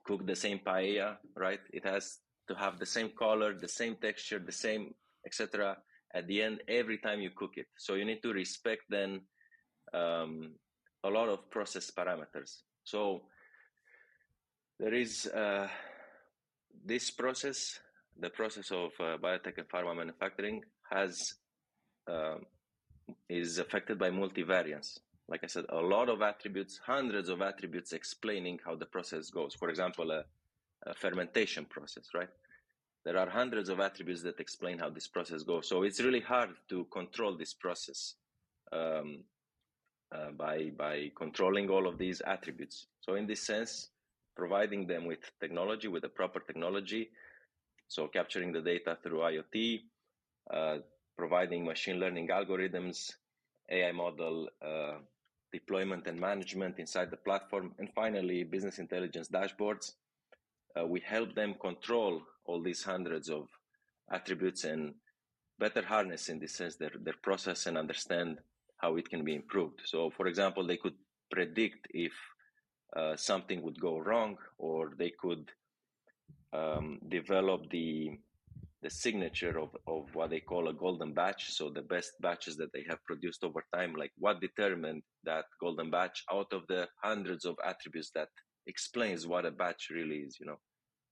cook 0.04 0.26
the 0.26 0.36
same 0.36 0.58
paella, 0.58 1.16
right? 1.34 1.60
It 1.72 1.82
has 1.86 2.18
to 2.46 2.54
have 2.54 2.78
the 2.78 2.84
same 2.84 3.12
color, 3.18 3.54
the 3.58 3.68
same 3.68 3.96
texture, 3.96 4.38
the 4.38 4.52
same 4.52 4.92
etc. 5.24 5.78
At 6.12 6.26
the 6.26 6.42
end, 6.42 6.60
every 6.68 6.98
time 6.98 7.22
you 7.22 7.30
cook 7.30 7.52
it, 7.56 7.68
so 7.78 7.94
you 7.94 8.04
need 8.04 8.20
to 8.20 8.34
respect 8.34 8.82
then 8.90 9.22
um, 9.94 10.56
a 11.02 11.08
lot 11.08 11.30
of 11.30 11.50
process 11.50 11.90
parameters. 11.90 12.58
So 12.84 13.22
there 14.78 14.92
is 14.92 15.24
uh, 15.24 15.68
this 16.84 17.10
process, 17.10 17.80
the 18.18 18.28
process 18.28 18.70
of 18.72 18.90
uh, 19.00 19.16
biotech 19.16 19.56
and 19.56 19.68
pharma 19.70 19.96
manufacturing 19.96 20.64
has 20.90 21.16
um, 22.06 22.44
is 23.30 23.58
affected 23.58 23.98
by 23.98 24.10
multivariance. 24.10 24.98
Like 25.30 25.44
I 25.44 25.46
said, 25.46 25.66
a 25.68 25.80
lot 25.80 26.08
of 26.08 26.22
attributes, 26.22 26.80
hundreds 26.84 27.28
of 27.28 27.40
attributes 27.40 27.92
explaining 27.92 28.58
how 28.64 28.74
the 28.74 28.86
process 28.86 29.30
goes. 29.30 29.54
For 29.54 29.70
example, 29.70 30.10
a, 30.10 30.24
a 30.86 30.94
fermentation 30.94 31.64
process, 31.66 32.08
right? 32.14 32.28
There 33.04 33.16
are 33.16 33.30
hundreds 33.30 33.68
of 33.68 33.78
attributes 33.78 34.22
that 34.22 34.40
explain 34.40 34.78
how 34.78 34.90
this 34.90 35.06
process 35.06 35.42
goes. 35.44 35.68
So 35.68 35.84
it's 35.84 36.00
really 36.00 36.20
hard 36.20 36.50
to 36.70 36.84
control 36.92 37.36
this 37.36 37.54
process 37.54 38.14
um, 38.72 39.20
uh, 40.12 40.32
by 40.32 40.70
by 40.76 41.12
controlling 41.16 41.70
all 41.70 41.86
of 41.86 41.96
these 41.96 42.20
attributes. 42.26 42.86
So 43.00 43.14
in 43.14 43.26
this 43.26 43.40
sense, 43.40 43.88
providing 44.36 44.86
them 44.86 45.06
with 45.06 45.20
technology, 45.40 45.86
with 45.86 46.02
the 46.02 46.08
proper 46.08 46.40
technology, 46.40 47.10
so 47.86 48.08
capturing 48.08 48.52
the 48.52 48.60
data 48.60 48.98
through 49.02 49.20
IoT, 49.20 49.80
uh, 50.52 50.78
providing 51.16 51.64
machine 51.64 52.00
learning 52.00 52.28
algorithms, 52.28 53.12
AI 53.70 53.92
model 53.92 54.48
uh, 54.60 54.98
deployment 55.52 56.06
and 56.06 56.18
management 56.18 56.78
inside 56.78 57.10
the 57.10 57.16
platform, 57.16 57.72
and 57.78 57.88
finally, 57.94 58.44
business 58.44 58.78
intelligence 58.78 59.28
dashboards. 59.28 59.92
Uh, 60.78 60.86
we 60.86 61.00
help 61.00 61.34
them 61.34 61.54
control 61.60 62.22
all 62.44 62.62
these 62.62 62.82
hundreds 62.82 63.28
of 63.28 63.48
attributes 64.12 64.64
and 64.64 64.94
better 65.58 65.82
harness, 65.82 66.28
in 66.28 66.38
this 66.38 66.54
sense, 66.54 66.76
their, 66.76 66.92
their 67.02 67.14
process 67.22 67.66
and 67.66 67.76
understand 67.76 68.38
how 68.78 68.96
it 68.96 69.08
can 69.08 69.24
be 69.24 69.34
improved. 69.34 69.80
So, 69.84 70.10
for 70.10 70.26
example, 70.26 70.66
they 70.66 70.76
could 70.76 70.94
predict 71.30 71.86
if 71.90 72.12
uh, 72.96 73.16
something 73.16 73.62
would 73.62 73.80
go 73.80 73.98
wrong, 73.98 74.36
or 74.58 74.92
they 74.98 75.12
could 75.20 75.50
um, 76.52 76.98
develop 77.08 77.70
the 77.70 78.18
the 78.82 78.90
signature 78.90 79.58
of, 79.58 79.76
of 79.86 80.14
what 80.14 80.30
they 80.30 80.40
call 80.40 80.68
a 80.68 80.72
golden 80.72 81.12
batch. 81.12 81.52
So 81.52 81.68
the 81.70 81.82
best 81.82 82.12
batches 82.20 82.56
that 82.56 82.72
they 82.72 82.84
have 82.88 83.04
produced 83.04 83.44
over 83.44 83.62
time, 83.74 83.94
like 83.94 84.12
what 84.16 84.40
determined 84.40 85.02
that 85.24 85.44
golden 85.60 85.90
batch 85.90 86.24
out 86.32 86.52
of 86.52 86.62
the 86.68 86.88
hundreds 87.02 87.44
of 87.44 87.56
attributes 87.64 88.10
that 88.14 88.28
explains 88.66 89.26
what 89.26 89.44
a 89.44 89.50
batch 89.50 89.88
really 89.90 90.18
is, 90.18 90.38
you 90.40 90.46
know. 90.46 90.58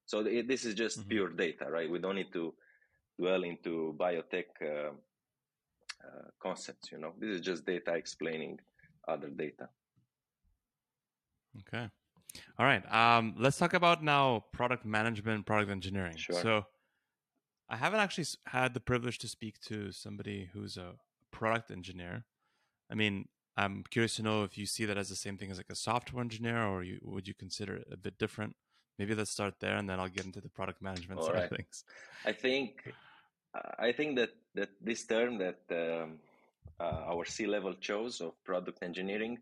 So 0.06 0.20
it, 0.20 0.48
this 0.48 0.64
is 0.64 0.74
just 0.74 1.00
mm-hmm. 1.00 1.08
pure 1.10 1.28
data, 1.30 1.66
right? 1.70 1.90
We 1.90 1.98
don't 1.98 2.16
need 2.16 2.32
to 2.32 2.54
dwell 3.20 3.44
into 3.44 3.94
biotech 4.00 4.46
uh, 4.62 4.92
uh, 6.04 6.28
concepts, 6.42 6.90
you 6.90 6.98
know. 6.98 7.12
This 7.18 7.30
is 7.30 7.40
just 7.42 7.66
data 7.66 7.94
explaining 7.94 8.58
other 9.06 9.28
data. 9.28 9.68
Okay. 11.60 11.88
All 12.58 12.66
right. 12.66 12.84
Um, 12.92 13.34
let's 13.38 13.58
talk 13.58 13.74
about 13.74 14.02
now 14.02 14.44
product 14.52 14.86
management, 14.86 15.44
product 15.44 15.70
engineering. 15.70 16.16
Sure. 16.16 16.40
So 16.40 16.64
I 17.70 17.76
haven't 17.76 18.00
actually 18.00 18.26
had 18.46 18.74
the 18.74 18.80
privilege 18.80 19.18
to 19.18 19.28
speak 19.28 19.60
to 19.62 19.92
somebody 19.92 20.50
who's 20.52 20.76
a 20.76 20.94
product 21.30 21.70
engineer. 21.70 22.24
I 22.90 22.94
mean, 22.94 23.28
I'm 23.56 23.84
curious 23.90 24.16
to 24.16 24.22
know 24.22 24.44
if 24.44 24.56
you 24.56 24.66
see 24.66 24.84
that 24.86 24.96
as 24.96 25.08
the 25.08 25.16
same 25.16 25.36
thing 25.36 25.50
as 25.50 25.58
like 25.58 25.70
a 25.70 25.74
software 25.74 26.22
engineer, 26.22 26.64
or 26.64 26.82
you, 26.82 26.98
would 27.02 27.28
you 27.28 27.34
consider 27.34 27.76
it 27.76 27.88
a 27.92 27.96
bit 27.96 28.18
different? 28.18 28.56
Maybe 28.98 29.14
let's 29.14 29.30
start 29.30 29.54
there, 29.60 29.76
and 29.76 29.88
then 29.88 30.00
I'll 30.00 30.08
get 30.08 30.24
into 30.24 30.40
the 30.40 30.48
product 30.48 30.80
management 30.82 31.20
All 31.20 31.26
side 31.26 31.34
right. 31.34 31.44
of 31.44 31.56
things. 31.56 31.84
I 32.24 32.32
think 32.32 32.92
I 33.78 33.92
think 33.92 34.16
that 34.16 34.30
that 34.54 34.70
this 34.80 35.06
term 35.06 35.38
that 35.38 35.60
um, 35.70 36.18
uh, 36.80 37.12
our 37.12 37.24
C 37.24 37.46
level 37.46 37.74
chose 37.74 38.20
of 38.20 38.32
product 38.44 38.82
engineering 38.82 39.38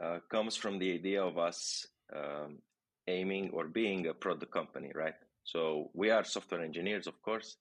uh, 0.00 0.18
comes 0.30 0.56
from 0.56 0.78
the 0.78 0.92
idea 0.92 1.22
of 1.22 1.38
us 1.38 1.86
um, 2.14 2.58
aiming 3.06 3.50
or 3.52 3.66
being 3.66 4.06
a 4.06 4.14
product 4.14 4.52
company, 4.52 4.90
right? 4.94 5.14
So 5.44 5.90
we 5.94 6.10
are 6.10 6.24
software 6.24 6.62
engineers, 6.62 7.06
of 7.06 7.20
course, 7.22 7.56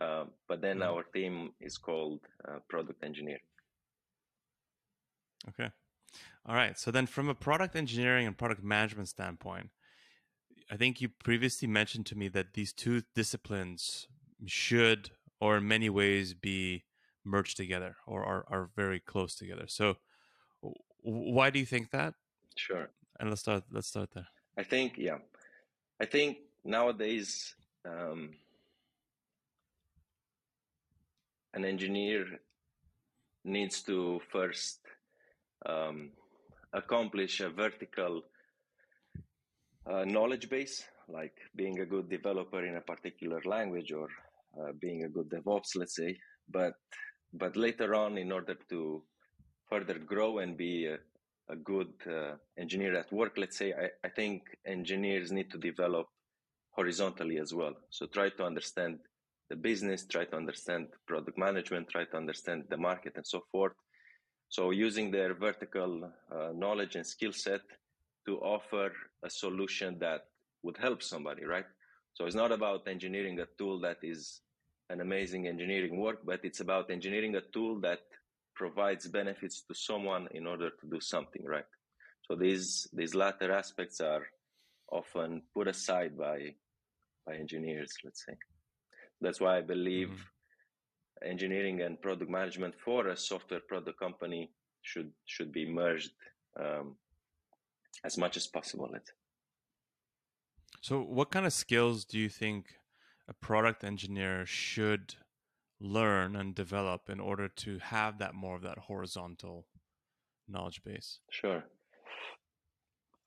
uh, 0.00 0.24
but 0.48 0.60
then 0.60 0.78
mm-hmm. 0.78 0.94
our 0.94 1.02
team 1.02 1.52
is 1.60 1.78
called 1.78 2.20
uh, 2.48 2.58
product 2.68 3.02
engineering. 3.04 3.40
Okay. 5.48 5.70
All 6.46 6.54
right. 6.54 6.78
So 6.78 6.90
then, 6.90 7.06
from 7.06 7.28
a 7.28 7.34
product 7.34 7.76
engineering 7.76 8.26
and 8.26 8.36
product 8.36 8.62
management 8.62 9.08
standpoint, 9.08 9.70
I 10.70 10.76
think 10.76 11.00
you 11.00 11.08
previously 11.08 11.68
mentioned 11.68 12.06
to 12.06 12.16
me 12.16 12.28
that 12.28 12.54
these 12.54 12.72
two 12.72 13.02
disciplines 13.14 14.08
should, 14.46 15.10
or 15.40 15.58
in 15.58 15.68
many 15.68 15.88
ways, 15.90 16.34
be 16.34 16.84
merged 17.24 17.56
together 17.56 17.96
or 18.06 18.24
are, 18.24 18.44
are 18.48 18.70
very 18.76 19.00
close 19.00 19.34
together. 19.34 19.64
So, 19.68 19.96
why 21.02 21.50
do 21.50 21.58
you 21.58 21.66
think 21.66 21.90
that? 21.90 22.14
Sure. 22.56 22.90
And 23.18 23.28
let's 23.28 23.42
start. 23.42 23.64
Let's 23.70 23.88
start 23.88 24.10
there. 24.14 24.28
I 24.56 24.62
think, 24.62 24.94
yeah, 24.96 25.18
I 26.00 26.06
think 26.06 26.38
nowadays 26.64 27.54
um, 27.84 28.30
an 31.52 31.64
engineer 31.64 32.26
needs 33.44 33.82
to 33.82 34.20
first 34.32 34.80
um, 35.66 36.10
accomplish 36.72 37.40
a 37.40 37.50
vertical 37.50 38.22
uh, 39.90 40.04
knowledge 40.04 40.48
base, 40.48 40.84
like 41.08 41.36
being 41.54 41.80
a 41.80 41.86
good 41.86 42.08
developer 42.08 42.64
in 42.64 42.76
a 42.76 42.80
particular 42.80 43.40
language 43.44 43.92
or 43.92 44.08
uh, 44.58 44.72
being 44.80 45.04
a 45.04 45.08
good 45.08 45.28
DevOps, 45.28 45.76
let's 45.76 45.96
say. 45.96 46.16
But 46.48 46.74
but 47.32 47.56
later 47.56 47.94
on, 47.94 48.16
in 48.16 48.30
order 48.32 48.56
to 48.70 49.02
further 49.68 49.98
grow 49.98 50.38
and 50.38 50.56
be 50.56 50.86
a, 50.86 50.98
a 51.52 51.56
good 51.56 51.92
uh, 52.08 52.36
engineer 52.56 52.96
at 52.96 53.12
work, 53.12 53.32
let's 53.36 53.58
say, 53.58 53.72
I, 53.72 53.88
I 54.06 54.08
think 54.08 54.42
engineers 54.64 55.32
need 55.32 55.50
to 55.50 55.58
develop 55.58 56.06
horizontally 56.76 57.38
as 57.38 57.54
well. 57.54 57.74
So 57.90 58.06
try 58.06 58.30
to 58.30 58.44
understand 58.44 58.98
the 59.50 59.56
business, 59.56 60.06
try 60.06 60.24
to 60.24 60.36
understand 60.36 60.88
product 61.06 61.38
management, 61.38 61.88
try 61.88 62.04
to 62.04 62.16
understand 62.16 62.64
the 62.68 62.76
market 62.76 63.12
and 63.16 63.26
so 63.26 63.42
forth. 63.52 63.74
So 64.48 64.70
using 64.70 65.10
their 65.10 65.34
vertical 65.34 66.10
uh, 66.30 66.50
knowledge 66.54 66.96
and 66.96 67.06
skill 67.06 67.32
set 67.32 67.60
to 68.26 68.38
offer 68.38 68.92
a 69.24 69.30
solution 69.30 69.98
that 70.00 70.22
would 70.62 70.76
help 70.78 71.02
somebody, 71.02 71.44
right? 71.44 71.66
So 72.14 72.26
it's 72.26 72.36
not 72.36 72.52
about 72.52 72.88
engineering 72.88 73.40
a 73.40 73.46
tool 73.58 73.80
that 73.80 73.98
is 74.02 74.40
an 74.90 75.00
amazing 75.00 75.46
engineering 75.46 75.98
work, 75.98 76.20
but 76.24 76.40
it's 76.44 76.60
about 76.60 76.90
engineering 76.90 77.36
a 77.36 77.40
tool 77.52 77.80
that 77.80 78.00
provides 78.54 79.08
benefits 79.08 79.62
to 79.62 79.74
someone 79.74 80.28
in 80.32 80.46
order 80.46 80.70
to 80.70 80.86
do 80.88 81.00
something, 81.00 81.44
right? 81.44 81.64
So 82.26 82.36
these 82.36 82.88
these 82.92 83.14
latter 83.14 83.52
aspects 83.52 84.00
are 84.00 84.24
often 84.90 85.42
put 85.54 85.68
aside 85.68 86.16
by 86.16 86.54
by 87.26 87.34
engineers, 87.34 87.92
let's 88.04 88.24
say. 88.24 88.34
That's 89.20 89.40
why 89.40 89.58
I 89.58 89.62
believe 89.62 90.08
mm-hmm. 90.08 91.28
engineering 91.30 91.82
and 91.82 92.00
product 92.00 92.30
management 92.30 92.74
for 92.84 93.08
a 93.08 93.16
software 93.16 93.60
product 93.60 93.98
company 93.98 94.50
should 94.82 95.10
should 95.24 95.52
be 95.52 95.66
merged 95.66 96.12
um, 96.60 96.96
as 98.04 98.18
much 98.18 98.36
as 98.36 98.46
possible. 98.46 98.88
Let's. 98.92 99.10
So, 100.80 101.00
what 101.00 101.30
kind 101.30 101.46
of 101.46 101.52
skills 101.52 102.04
do 102.04 102.18
you 102.18 102.28
think 102.28 102.66
a 103.28 103.32
product 103.32 103.84
engineer 103.84 104.44
should 104.44 105.14
learn 105.80 106.36
and 106.36 106.54
develop 106.54 107.08
in 107.08 107.20
order 107.20 107.48
to 107.48 107.78
have 107.78 108.18
that 108.18 108.34
more 108.34 108.56
of 108.56 108.62
that 108.62 108.78
horizontal 108.78 109.66
knowledge 110.46 110.82
base? 110.84 111.20
Sure. 111.30 111.64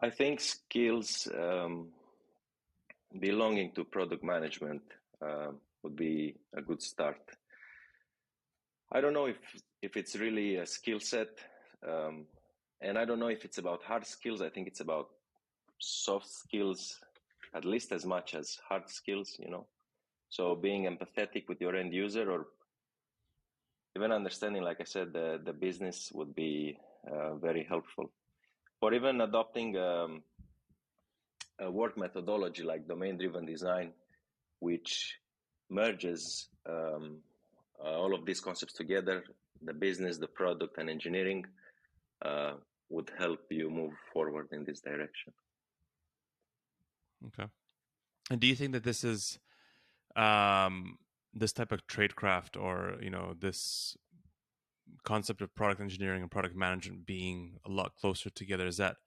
I 0.02 0.12
think 0.12 0.40
skills 0.40 1.28
um, 1.36 1.90
belonging 3.20 3.72
to 3.74 3.84
product 3.84 4.24
management 4.24 4.82
uh, 5.22 5.52
would 5.84 5.96
be 5.96 6.36
a 6.56 6.62
good 6.62 6.82
start. 6.82 7.22
I 8.92 9.02
don't 9.02 9.14
know 9.14 9.26
if 9.26 9.38
if 9.82 9.96
it's 9.98 10.16
really 10.16 10.56
a 10.56 10.66
skill 10.66 11.00
set, 11.00 11.30
um, 11.88 12.26
and 12.82 12.98
I 12.98 13.06
don't 13.06 13.20
know 13.20 13.28
if 13.28 13.46
it's 13.46 13.58
about 13.58 13.84
hard 13.84 14.06
skills. 14.06 14.42
I 14.42 14.50
think 14.50 14.68
it's 14.68 14.80
about 14.80 15.10
soft 15.80 16.28
skills 16.28 17.00
at 17.54 17.66
least 17.66 17.92
as 17.92 18.06
much 18.06 18.36
as 18.36 18.58
hard 18.68 18.90
skills. 18.90 19.36
You 19.40 19.50
know, 19.50 19.68
so 20.30 20.56
being 20.56 20.84
empathetic 20.84 21.48
with 21.48 21.62
your 21.62 21.76
end 21.76 21.94
user, 21.94 22.32
or 22.32 22.48
even 23.96 24.12
understanding, 24.12 24.64
like 24.64 24.82
I 24.82 24.86
said, 24.86 25.14
the 25.14 25.40
the 25.44 25.54
business 25.54 26.12
would 26.14 26.34
be 26.36 26.78
uh, 27.12 27.36
very 27.36 27.64
helpful. 27.64 28.12
Or 28.82 28.94
even 28.94 29.22
adopting 29.22 29.76
um, 29.78 30.22
a 31.60 31.72
work 31.72 31.98
methodology 31.98 32.64
like 32.64 32.88
domain 32.88 33.18
driven 33.18 33.46
design, 33.46 33.92
which 34.60 35.18
merges 35.70 36.48
um, 36.70 37.18
uh, 37.84 37.90
all 37.90 38.14
of 38.14 38.26
these 38.26 38.40
concepts 38.40 38.74
together 38.74 39.24
the 39.62 39.74
business, 39.74 40.18
the 40.18 40.28
product, 40.28 40.78
and 40.78 40.90
engineering 40.90 41.46
uh, 42.24 42.54
would 42.90 43.12
help 43.18 43.40
you 43.50 43.70
move 43.70 43.94
forward 44.14 44.48
in 44.52 44.64
this 44.64 44.82
direction. 44.82 45.34
Okay. 47.28 47.50
And 48.30 48.40
do 48.40 48.48
you 48.48 48.56
think 48.56 48.74
that 48.74 48.84
this 48.84 49.04
is 49.04 49.40
um, 50.16 50.98
this 51.34 51.54
type 51.54 51.72
of 51.72 51.88
tradecraft 51.88 52.62
or, 52.62 52.98
you 53.02 53.10
know, 53.10 53.34
this 53.40 53.98
concept 55.04 55.42
of 55.42 55.54
product 55.56 55.82
engineering 55.82 56.22
and 56.22 56.32
product 56.32 56.56
management 56.56 57.06
being 57.06 57.58
a 57.66 57.70
lot 57.70 57.96
closer 57.96 58.30
together? 58.30 58.68
Is 58.68 58.78
that 58.78 58.98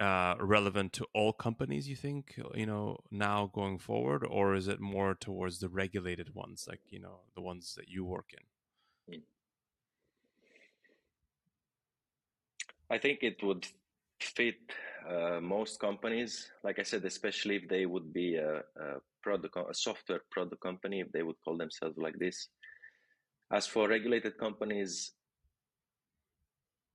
uh, 0.00 0.34
relevant 0.40 0.92
to 0.94 1.06
all 1.14 1.32
companies? 1.32 1.88
You 1.88 1.96
think 1.96 2.40
you 2.54 2.66
know 2.66 2.98
now 3.10 3.50
going 3.52 3.78
forward, 3.78 4.24
or 4.28 4.54
is 4.54 4.68
it 4.68 4.80
more 4.80 5.14
towards 5.14 5.58
the 5.60 5.68
regulated 5.68 6.34
ones, 6.34 6.66
like 6.68 6.80
you 6.88 7.00
know 7.00 7.20
the 7.34 7.42
ones 7.42 7.74
that 7.76 7.88
you 7.88 8.04
work 8.04 8.32
in? 8.32 9.14
Hmm. 9.14 9.20
I 12.90 12.98
think 12.98 13.20
it 13.22 13.42
would 13.42 13.66
fit 14.20 14.60
uh, 15.08 15.40
most 15.40 15.80
companies. 15.80 16.50
Like 16.62 16.78
I 16.78 16.82
said, 16.82 17.04
especially 17.04 17.56
if 17.56 17.68
they 17.68 17.86
would 17.86 18.12
be 18.12 18.36
a, 18.36 18.58
a 18.58 19.00
product, 19.22 19.56
a 19.56 19.74
software 19.74 20.20
product 20.30 20.62
company, 20.62 21.00
if 21.00 21.12
they 21.12 21.22
would 21.22 21.36
call 21.44 21.56
themselves 21.56 21.96
like 21.96 22.18
this. 22.18 22.48
As 23.52 23.66
for 23.66 23.88
regulated 23.88 24.38
companies, 24.38 25.12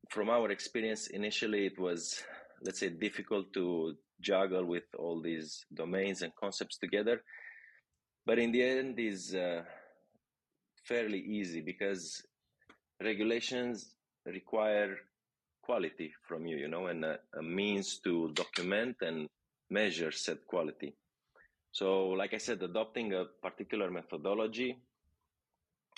from 0.10 0.30
our 0.30 0.52
experience, 0.52 1.08
initially 1.08 1.66
it 1.66 1.80
was, 1.80 2.24
let's 2.62 2.80
say, 2.80 2.90
difficult 2.90 3.54
to 3.54 3.96
juggle 4.22 4.66
with 4.66 4.84
all 4.98 5.22
these 5.22 5.66
domains 5.74 6.22
and 6.22 6.34
concepts 6.36 6.78
together. 6.78 7.22
But 8.26 8.40
in 8.40 8.52
the 8.52 8.64
end, 8.64 9.00
is 9.00 9.36
uh, 9.36 9.64
fairly 10.84 11.20
easy 11.20 11.62
because 11.62 12.24
regulations 13.02 13.94
require 14.26 14.98
quality 15.62 16.14
from 16.28 16.46
you, 16.46 16.58
you 16.58 16.68
know, 16.68 16.88
and 16.88 17.04
a, 17.04 17.20
a 17.38 17.44
means 17.44 18.00
to 18.00 18.32
document 18.34 18.98
and 19.02 19.28
measure 19.70 20.12
said 20.12 20.40
quality. 20.48 20.96
So, 21.72 22.10
like 22.10 22.34
I 22.34 22.38
said, 22.38 22.64
adopting 22.64 23.14
a 23.14 23.26
particular 23.42 23.92
methodology 23.92 24.78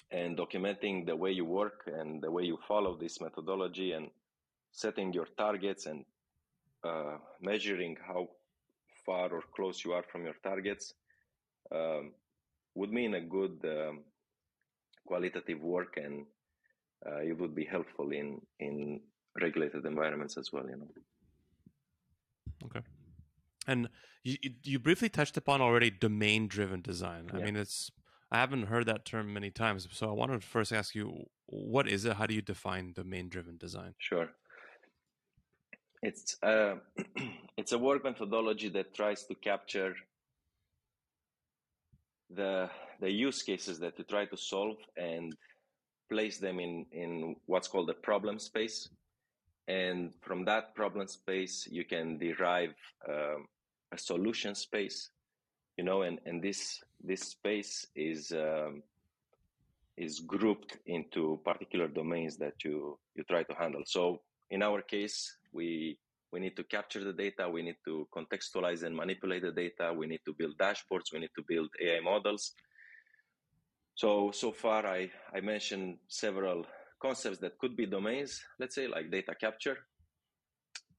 and 0.09 0.37
documenting 0.37 1.05
the 1.05 1.15
way 1.15 1.31
you 1.31 1.45
work 1.45 1.81
and 1.87 2.21
the 2.21 2.31
way 2.31 2.43
you 2.43 2.57
follow 2.67 2.97
this 2.97 3.19
methodology 3.21 3.91
and 3.91 4.09
setting 4.71 5.13
your 5.13 5.27
targets 5.37 5.85
and 5.85 6.05
uh, 6.83 7.17
measuring 7.41 7.97
how 8.05 8.29
far 9.05 9.29
or 9.31 9.41
close 9.55 9.83
you 9.83 9.93
are 9.93 10.03
from 10.03 10.23
your 10.23 10.35
targets 10.43 10.93
um, 11.71 12.11
would 12.75 12.91
mean 12.91 13.15
a 13.15 13.21
good 13.21 13.57
um, 13.65 14.01
qualitative 15.05 15.61
work 15.61 15.97
and 15.97 16.25
uh, 17.05 17.19
it 17.19 17.37
would 17.39 17.55
be 17.55 17.65
helpful 17.65 18.11
in 18.11 18.41
in 18.59 18.99
regulated 19.41 19.85
environments 19.85 20.37
as 20.37 20.51
well 20.51 20.65
you 20.69 20.77
know. 20.77 20.91
Okay. 22.65 22.81
And 23.67 23.89
you 24.23 24.37
you 24.63 24.79
briefly 24.79 25.09
touched 25.09 25.37
upon 25.37 25.61
already 25.61 25.89
domain 25.89 26.47
driven 26.47 26.81
design. 26.81 27.29
I 27.33 27.39
mean 27.39 27.55
it's 27.55 27.91
i 28.29 28.37
haven't 28.37 28.63
heard 28.63 28.85
that 28.85 29.05
term 29.05 29.31
many 29.31 29.49
times 29.49 29.87
so 29.89 30.09
i 30.09 30.11
wanted 30.11 30.41
to 30.41 30.45
first 30.45 30.73
ask 30.73 30.93
you 30.93 31.05
what 31.45 31.87
is 31.87 32.03
it? 32.03 32.17
How 32.17 32.25
do 32.25 32.33
you 32.33 32.41
define 32.41 32.91
domain 32.91 33.29
driven 33.29 33.55
design? 33.57 33.93
Sure 33.99 34.29
it's 36.01 36.37
uh, 36.43 36.75
it's 37.57 37.71
a 37.71 37.77
work 37.77 38.03
methodology 38.03 38.69
that 38.69 38.93
tries 38.93 39.23
to 39.25 39.35
capture 39.35 39.95
the 42.29 42.69
the 42.99 43.11
use 43.11 43.41
cases 43.41 43.79
that 43.79 43.97
you 43.97 44.03
try 44.03 44.25
to 44.25 44.37
solve 44.37 44.77
and 44.95 45.33
place 46.09 46.37
them 46.37 46.59
in 46.59 46.85
in 46.91 47.35
what's 47.45 47.67
called 47.67 47.89
a 47.89 47.93
problem 47.93 48.39
space. 48.39 48.89
And 49.69 50.13
from 50.21 50.45
that 50.45 50.75
problem 50.75 51.07
space 51.07 51.67
you 51.69 51.83
can 51.83 52.17
derive 52.17 52.73
um, 53.09 53.47
a 53.91 53.97
solution 53.97 54.55
space 54.55 55.09
you 55.77 55.83
know 55.83 56.01
and 56.01 56.19
and 56.25 56.41
this 56.41 56.81
this 57.03 57.21
space 57.21 57.85
is 57.95 58.31
um, 58.31 58.83
is 59.95 60.19
grouped 60.19 60.77
into 60.85 61.39
particular 61.45 61.87
domains 61.87 62.37
that 62.37 62.53
you 62.63 62.97
you 63.15 63.23
try 63.23 63.43
to 63.43 63.53
handle. 63.53 63.83
So 63.85 64.21
in 64.51 64.61
our 64.61 64.81
case 64.81 65.37
we 65.53 65.97
we 66.31 66.39
need 66.39 66.55
to 66.55 66.63
capture 66.63 67.03
the 67.03 67.13
data 67.13 67.49
we 67.49 67.61
need 67.61 67.77
to 67.85 68.07
contextualize 68.15 68.83
and 68.83 68.95
manipulate 68.95 69.43
the 69.43 69.51
data 69.51 69.93
we 69.93 70.07
need 70.07 70.21
to 70.25 70.33
build 70.33 70.57
dashboards 70.57 71.11
we 71.13 71.19
need 71.19 71.35
to 71.35 71.43
build 71.47 71.69
ai 71.81 71.99
models 71.99 72.53
so 73.95 74.31
so 74.31 74.51
far 74.51 74.85
i 74.85 75.09
i 75.33 75.39
mentioned 75.39 75.97
several 76.07 76.65
concepts 76.99 77.37
that 77.39 77.57
could 77.59 77.75
be 77.75 77.85
domains, 77.85 78.43
let's 78.59 78.75
say 78.75 78.87
like 78.87 79.11
data 79.11 79.35
capture. 79.39 79.77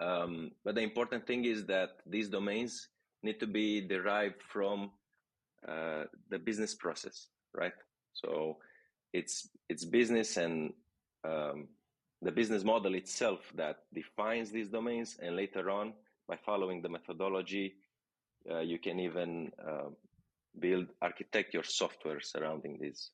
Um, 0.00 0.52
but 0.64 0.74
the 0.74 0.82
important 0.82 1.26
thing 1.26 1.44
is 1.44 1.66
that 1.66 1.90
these 2.06 2.28
domains 2.28 2.88
need 3.22 3.40
to 3.40 3.46
be 3.46 3.80
derived 3.80 4.42
from 4.42 4.92
uh, 5.66 6.04
the 6.30 6.38
business 6.38 6.74
process, 6.74 7.28
right? 7.54 7.72
So 8.12 8.58
it's 9.12 9.48
it's 9.68 9.84
business 9.84 10.36
and 10.36 10.72
um, 11.24 11.68
the 12.22 12.32
business 12.32 12.64
model 12.64 12.94
itself 12.94 13.40
that 13.54 13.78
defines 13.94 14.50
these 14.50 14.68
domains, 14.68 15.18
and 15.22 15.36
later 15.36 15.70
on, 15.70 15.92
by 16.26 16.36
following 16.36 16.82
the 16.82 16.88
methodology, 16.88 17.76
uh, 18.50 18.60
you 18.60 18.78
can 18.78 18.98
even 18.98 19.52
uh, 19.66 19.88
build 20.58 20.86
architect 21.00 21.54
your 21.54 21.62
software 21.62 22.20
surrounding 22.20 22.78
these 22.80 23.10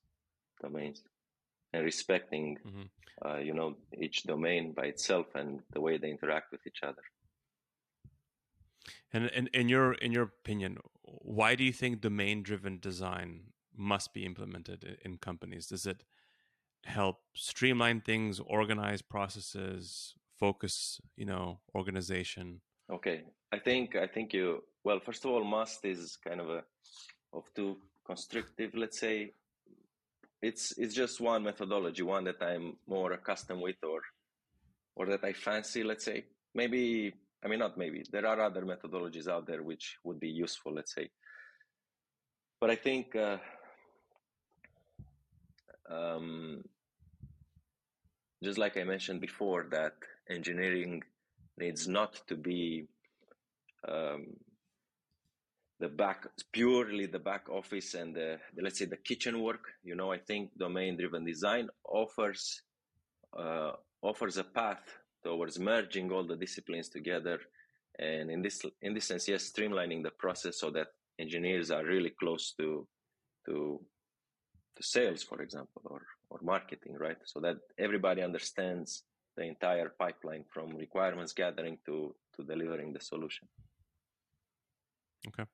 domains 0.60 1.02
and 1.72 1.84
respecting 1.84 2.58
mm-hmm. 2.66 3.28
uh, 3.28 3.38
you 3.38 3.52
know 3.52 3.76
each 4.00 4.22
domain 4.24 4.72
by 4.72 4.84
itself 4.84 5.26
and 5.34 5.60
the 5.72 5.80
way 5.80 5.96
they 5.98 6.10
interact 6.10 6.52
with 6.52 6.66
each 6.66 6.82
other 6.82 7.02
and 9.12 9.26
in, 9.26 9.48
in 9.48 9.68
your 9.68 9.92
in 9.94 10.12
your 10.12 10.24
opinion 10.24 10.78
why 11.02 11.54
do 11.54 11.64
you 11.64 11.72
think 11.72 12.00
domain 12.00 12.42
driven 12.42 12.78
design 12.78 13.40
must 13.76 14.14
be 14.14 14.24
implemented 14.24 14.98
in 15.04 15.16
companies 15.18 15.66
does 15.66 15.86
it 15.86 16.04
help 16.84 17.16
streamline 17.34 18.00
things 18.00 18.40
organize 18.40 19.02
processes 19.02 20.14
focus 20.38 21.00
you 21.16 21.24
know 21.24 21.58
organization 21.74 22.60
okay 22.90 23.22
i 23.52 23.58
think 23.58 23.96
i 23.96 24.06
think 24.06 24.32
you 24.32 24.62
well 24.82 25.00
first 25.00 25.24
of 25.24 25.30
all 25.30 25.44
must 25.44 25.84
is 25.84 26.16
kind 26.16 26.40
of 26.40 26.50
a 26.50 26.62
of 27.32 27.44
too 27.54 27.76
constrictive 28.04 28.70
let's 28.74 28.98
say 28.98 29.32
it's 30.44 30.72
it's 30.76 30.94
just 30.94 31.20
one 31.20 31.42
methodology, 31.42 32.02
one 32.02 32.24
that 32.24 32.42
I'm 32.42 32.76
more 32.86 33.12
accustomed 33.12 33.62
with, 33.62 33.82
or 33.82 34.00
or 34.94 35.06
that 35.06 35.24
I 35.24 35.32
fancy. 35.32 35.82
Let's 35.82 36.04
say 36.04 36.24
maybe 36.54 37.14
I 37.42 37.48
mean 37.48 37.58
not 37.58 37.78
maybe 37.78 38.04
there 38.12 38.26
are 38.26 38.40
other 38.40 38.62
methodologies 38.62 39.28
out 39.28 39.46
there 39.46 39.62
which 39.62 39.96
would 40.04 40.20
be 40.20 40.28
useful. 40.28 40.74
Let's 40.74 40.94
say, 40.94 41.10
but 42.60 42.70
I 42.70 42.76
think. 42.76 43.16
Uh, 43.16 43.38
um, 45.90 46.64
just 48.44 48.58
like 48.58 48.76
I 48.76 48.84
mentioned 48.84 49.20
before, 49.20 49.66
that 49.70 49.94
engineering 50.28 51.02
needs 51.56 51.88
not 51.88 52.20
to 52.28 52.36
be 52.36 52.86
um, 53.88 54.26
the 55.80 55.88
back 55.88 56.26
purely 56.52 57.06
the 57.06 57.18
back 57.18 57.48
office 57.48 57.94
and 57.94 58.14
the, 58.14 58.38
the, 58.54 58.62
let's 58.62 58.78
say 58.78 58.84
the 58.84 58.96
kitchen 58.96 59.42
work. 59.42 59.64
You 59.82 59.94
know 59.96 60.12
i 60.12 60.18
think 60.18 60.56
domain 60.56 60.96
driven 60.96 61.24
design 61.24 61.68
offers 61.84 62.62
uh, 63.38 63.72
offers 64.02 64.36
a 64.36 64.44
path 64.44 64.84
towards 65.24 65.58
merging 65.58 66.12
all 66.12 66.26
the 66.26 66.36
disciplines 66.36 66.88
together. 66.88 67.40
And 67.98 68.30
in 68.30 68.42
this 68.42 68.62
in 68.82 68.94
this 68.94 69.06
sense 69.06 69.28
yes 69.28 69.50
streamlining 69.52 70.02
the 70.02 70.10
process 70.10 70.58
so 70.58 70.70
that 70.70 70.88
engineers 71.18 71.70
are 71.70 71.84
really 71.84 72.10
close 72.10 72.54
to 72.58 72.86
to 73.46 73.80
to 74.76 74.82
sales 74.82 75.22
for 75.22 75.42
example 75.42 75.82
or 75.84 76.02
or 76.30 76.38
marketing 76.42 76.94
right 76.98 77.18
so 77.24 77.40
that 77.40 77.56
everybody 77.78 78.22
understands 78.22 79.04
the 79.36 79.42
entire 79.42 79.88
pipeline 79.98 80.44
from 80.52 80.76
requirements 80.76 81.32
gathering 81.32 81.78
to 81.86 82.14
to 82.34 82.44
delivering 82.44 82.92
the 82.92 83.00
solution 83.00 83.46
okay 85.28 85.44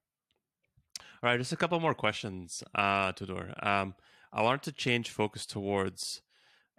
all 1.22 1.28
right, 1.28 1.38
just 1.38 1.52
a 1.52 1.56
couple 1.56 1.78
more 1.80 1.94
questions, 1.94 2.62
uh, 2.74 3.12
Tudor. 3.12 3.52
Um, 3.62 3.94
I 4.32 4.40
wanted 4.40 4.62
to 4.62 4.72
change 4.72 5.10
focus 5.10 5.44
towards 5.44 6.22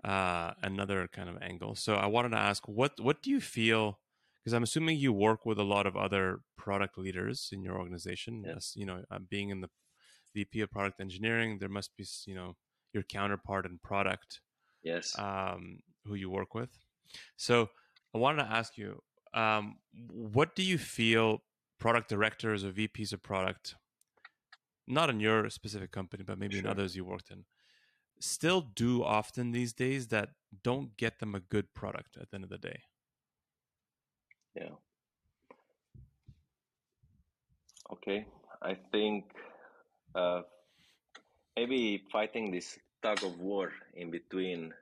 uh, 0.04 0.54
another 0.64 1.08
kind 1.14 1.30
of 1.30 1.38
angle. 1.44 1.76
So 1.76 1.94
I 1.94 2.08
wanted 2.08 2.30
to 2.30 2.40
ask, 2.40 2.68
what 2.68 2.94
what 3.00 3.22
do 3.22 3.30
you 3.30 3.40
feel? 3.40 4.00
Because 4.40 4.54
I'm 4.54 4.64
assuming 4.64 4.98
you 4.98 5.14
work 5.14 5.46
with 5.46 5.60
a 5.60 5.64
lot 5.64 5.86
of 5.86 5.96
other 5.96 6.40
product 6.58 6.98
leaders 6.98 7.50
in 7.52 7.62
your 7.62 7.78
organization. 7.78 8.44
Yes, 8.44 8.74
you 8.76 8.88
know, 8.88 9.04
uh, 9.12 9.20
being 9.20 9.50
in 9.50 9.62
the 9.62 9.70
VP 10.34 10.62
of 10.62 10.72
product 10.72 11.00
engineering, 11.00 11.60
there 11.60 11.70
must 11.70 11.96
be 11.96 12.06
you 12.26 12.34
know 12.34 12.56
your 12.94 13.04
counterpart 13.04 13.66
and 13.66 13.82
product. 13.82 14.42
Yes. 14.84 15.18
Um, 15.18 15.80
who 16.06 16.16
you 16.16 16.30
work 16.30 16.56
with. 16.56 16.70
So 17.38 17.70
I 18.16 18.18
wanted 18.18 18.44
to 18.44 18.52
ask 18.52 18.78
you, 18.78 19.02
um, 19.34 19.78
what 20.10 20.56
do 20.56 20.64
you 20.64 20.78
feel 20.78 21.44
product 21.80 22.10
directors 22.10 22.64
or 22.64 22.72
VPs 22.72 23.14
of 23.14 23.22
product 23.22 23.76
not 24.88 25.10
in 25.10 25.20
your 25.20 25.50
specific 25.50 25.92
company, 25.92 26.24
but 26.24 26.38
maybe 26.38 26.56
sure. 26.56 26.66
in 26.66 26.68
others 26.68 26.96
you 26.96 27.06
worked 27.06 27.32
in, 27.32 27.46
still 28.20 28.62
do 28.62 29.04
often 29.04 29.52
these 29.52 29.74
days 29.74 30.08
that 30.08 30.30
don't 30.64 30.98
get 30.98 31.20
them 31.20 31.34
a 31.34 31.40
good 31.40 31.74
product 31.74 32.18
at 32.20 32.30
the 32.30 32.36
end 32.36 32.44
of 32.44 32.50
the 32.50 32.58
day. 32.58 32.82
Yeah. 34.56 34.76
Okay. 37.94 38.26
I 38.62 38.78
think 38.92 39.26
uh, 40.14 40.42
maybe 41.56 42.04
fighting 42.12 42.52
this 42.52 42.78
tug 43.02 43.24
of 43.24 43.40
war 43.40 43.72
in 43.96 44.12
between 44.12 44.74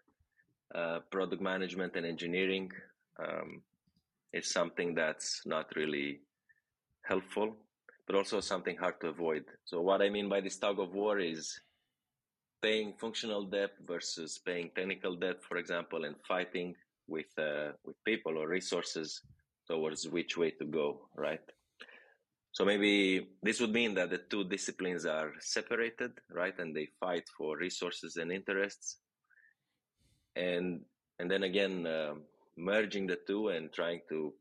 uh, 0.73 0.99
product 1.11 1.41
management 1.41 1.95
and 1.95 2.05
engineering. 2.05 2.71
Um, 3.17 3.61
is 4.33 4.51
something 4.51 4.93
that's 4.93 5.41
not 5.45 5.67
really 5.75 6.21
helpful, 7.03 7.55
but 8.05 8.15
also 8.15 8.39
something 8.39 8.77
hard 8.77 8.99
to 9.01 9.07
avoid. 9.07 9.43
So 9.65 9.81
what 9.81 10.01
I 10.01 10.09
mean 10.09 10.29
by 10.29 10.41
this 10.41 10.57
tug 10.57 10.79
of 10.79 10.93
war 10.93 11.19
is 11.19 11.59
paying 12.61 12.93
functional 12.99 13.43
debt 13.45 13.71
versus 13.87 14.39
paying 14.45 14.69
technical 14.75 15.15
debt, 15.15 15.37
for 15.47 15.57
example, 15.57 16.05
and 16.05 16.15
fighting 16.27 16.75
with 17.07 17.31
uh, 17.37 17.71
with 17.83 17.95
people 18.03 18.37
or 18.37 18.47
resources 18.47 19.21
towards 19.67 20.07
which 20.07 20.37
way 20.37 20.51
to 20.51 20.65
go, 20.65 21.07
right? 21.15 21.41
So 22.51 22.65
maybe 22.65 23.27
this 23.41 23.59
would 23.59 23.71
mean 23.71 23.93
that 23.95 24.09
the 24.09 24.17
two 24.17 24.43
disciplines 24.43 25.05
are 25.05 25.33
separated, 25.39 26.11
right, 26.31 26.57
and 26.57 26.75
they 26.75 26.87
fight 26.99 27.29
for 27.37 27.57
resources 27.57 28.17
and 28.17 28.31
interests, 28.31 28.97
and 30.35 30.81
and 31.19 31.29
then 31.29 31.43
again 31.43 31.85
um, 31.85 32.23
merging 32.57 33.07
the 33.07 33.17
two 33.27 33.49
and 33.49 33.71
trying 33.71 34.01
to 34.09 34.33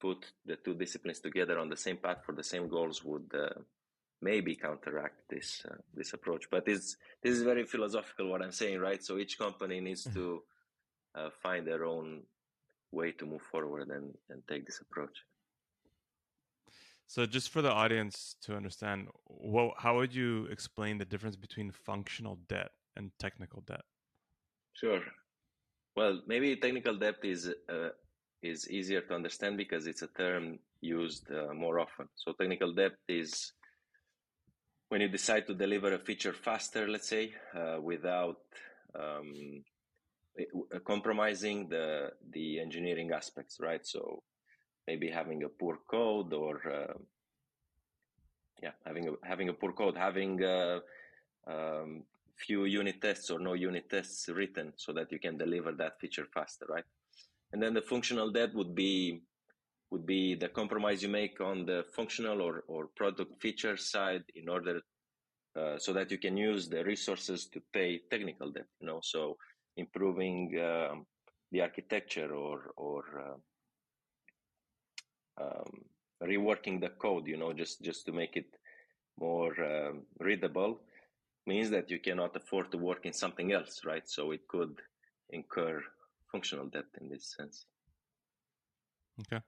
put 0.00 0.32
the 0.46 0.56
two 0.56 0.74
disciplines 0.74 1.20
together 1.20 1.58
on 1.58 1.68
the 1.68 1.76
same 1.76 1.96
path 1.96 2.18
for 2.24 2.32
the 2.32 2.42
same 2.42 2.68
goals 2.68 3.04
would 3.04 3.30
uh, 3.34 3.60
maybe 4.20 4.56
counteract 4.56 5.28
this 5.28 5.64
uh, 5.70 5.76
this 5.94 6.12
approach. 6.14 6.48
But 6.50 6.64
this 6.64 6.96
this 7.22 7.36
is 7.36 7.42
very 7.42 7.64
philosophical 7.64 8.28
what 8.30 8.42
I'm 8.42 8.52
saying, 8.52 8.80
right? 8.80 9.04
So 9.04 9.18
each 9.18 9.38
company 9.38 9.80
needs 9.80 10.04
mm-hmm. 10.04 10.18
to 10.18 10.42
uh, 11.14 11.30
find 11.42 11.66
their 11.66 11.84
own 11.84 12.22
way 12.90 13.12
to 13.12 13.26
move 13.26 13.42
forward 13.42 13.88
and, 13.88 14.14
and 14.30 14.42
take 14.48 14.66
this 14.66 14.80
approach. 14.80 15.24
So, 17.12 17.26
just 17.26 17.50
for 17.50 17.60
the 17.60 17.70
audience 17.70 18.36
to 18.40 18.56
understand, 18.56 19.08
what, 19.26 19.74
how 19.76 19.96
would 19.96 20.14
you 20.14 20.46
explain 20.46 20.96
the 20.96 21.04
difference 21.04 21.36
between 21.36 21.70
functional 21.70 22.36
debt 22.48 22.70
and 22.96 23.10
technical 23.18 23.60
debt? 23.60 23.82
Sure. 24.72 25.02
Well, 25.94 26.22
maybe 26.26 26.56
technical 26.56 26.96
debt 26.96 27.16
is 27.22 27.50
uh, 27.68 27.90
is 28.42 28.70
easier 28.70 29.02
to 29.02 29.14
understand 29.14 29.58
because 29.58 29.86
it's 29.86 30.00
a 30.00 30.06
term 30.06 30.58
used 30.80 31.30
uh, 31.30 31.52
more 31.52 31.80
often. 31.80 32.08
So, 32.14 32.32
technical 32.32 32.72
debt 32.72 32.92
is 33.06 33.52
when 34.88 35.02
you 35.02 35.08
decide 35.08 35.46
to 35.48 35.54
deliver 35.54 35.92
a 35.92 35.98
feature 35.98 36.32
faster, 36.32 36.88
let's 36.88 37.10
say, 37.10 37.34
uh, 37.54 37.76
without 37.82 38.40
um, 38.98 39.62
compromising 40.86 41.68
the 41.68 42.12
the 42.30 42.58
engineering 42.58 43.10
aspects, 43.12 43.58
right? 43.60 43.86
So 43.86 44.22
maybe 44.86 45.08
having 45.10 45.44
a 45.44 45.48
poor 45.48 45.78
code 45.88 46.32
or 46.32 46.60
uh, 46.70 46.94
yeah, 48.62 48.72
having 48.86 49.08
a 49.08 49.12
having 49.26 49.48
a 49.48 49.52
poor 49.52 49.72
code, 49.72 49.96
having 49.96 50.42
uh, 50.42 50.80
um, 51.46 52.04
few 52.36 52.64
unit 52.64 53.00
tests 53.00 53.30
or 53.30 53.38
no 53.38 53.54
unit 53.54 53.90
tests 53.90 54.28
written 54.28 54.72
so 54.76 54.92
that 54.92 55.10
you 55.10 55.18
can 55.18 55.36
deliver 55.36 55.72
that 55.72 56.00
feature 56.00 56.26
faster, 56.32 56.66
right? 56.68 56.84
And 57.52 57.62
then 57.62 57.74
the 57.74 57.82
functional 57.82 58.30
debt 58.30 58.54
would 58.54 58.74
be 58.74 59.22
would 59.90 60.06
be 60.06 60.34
the 60.34 60.48
compromise 60.48 61.02
you 61.02 61.10
make 61.10 61.38
on 61.40 61.66
the 61.66 61.84
functional 61.94 62.40
or, 62.40 62.64
or 62.66 62.86
product 62.96 63.40
feature 63.42 63.76
side 63.76 64.24
in 64.34 64.48
order 64.48 64.80
uh, 65.54 65.76
so 65.78 65.92
that 65.92 66.10
you 66.10 66.16
can 66.16 66.34
use 66.34 66.66
the 66.66 66.82
resources 66.82 67.46
to 67.46 67.60
pay 67.74 68.00
technical 68.10 68.50
debt 68.50 68.64
you 68.80 68.86
know 68.86 69.00
so 69.02 69.36
improving 69.76 70.58
um, 70.58 71.04
the 71.50 71.60
architecture 71.60 72.32
or 72.32 72.72
or 72.76 73.02
uh, 73.20 73.36
um, 75.40 75.84
reworking 76.22 76.80
the 76.80 76.90
code 76.90 77.26
you 77.26 77.36
know 77.36 77.52
just 77.52 77.82
just 77.82 78.06
to 78.06 78.12
make 78.12 78.36
it 78.36 78.56
more 79.18 79.54
um, 79.64 80.02
readable 80.20 80.80
means 81.46 81.70
that 81.70 81.90
you 81.90 81.98
cannot 81.98 82.34
afford 82.36 82.70
to 82.70 82.78
work 82.78 83.04
in 83.04 83.12
something 83.12 83.52
else 83.52 83.82
right? 83.84 84.08
So 84.08 84.30
it 84.30 84.46
could 84.48 84.80
incur 85.30 85.82
functional 86.30 86.66
debt 86.66 86.84
in 87.00 87.08
this 87.08 87.34
sense. 87.36 87.66
Okay. 89.20 89.42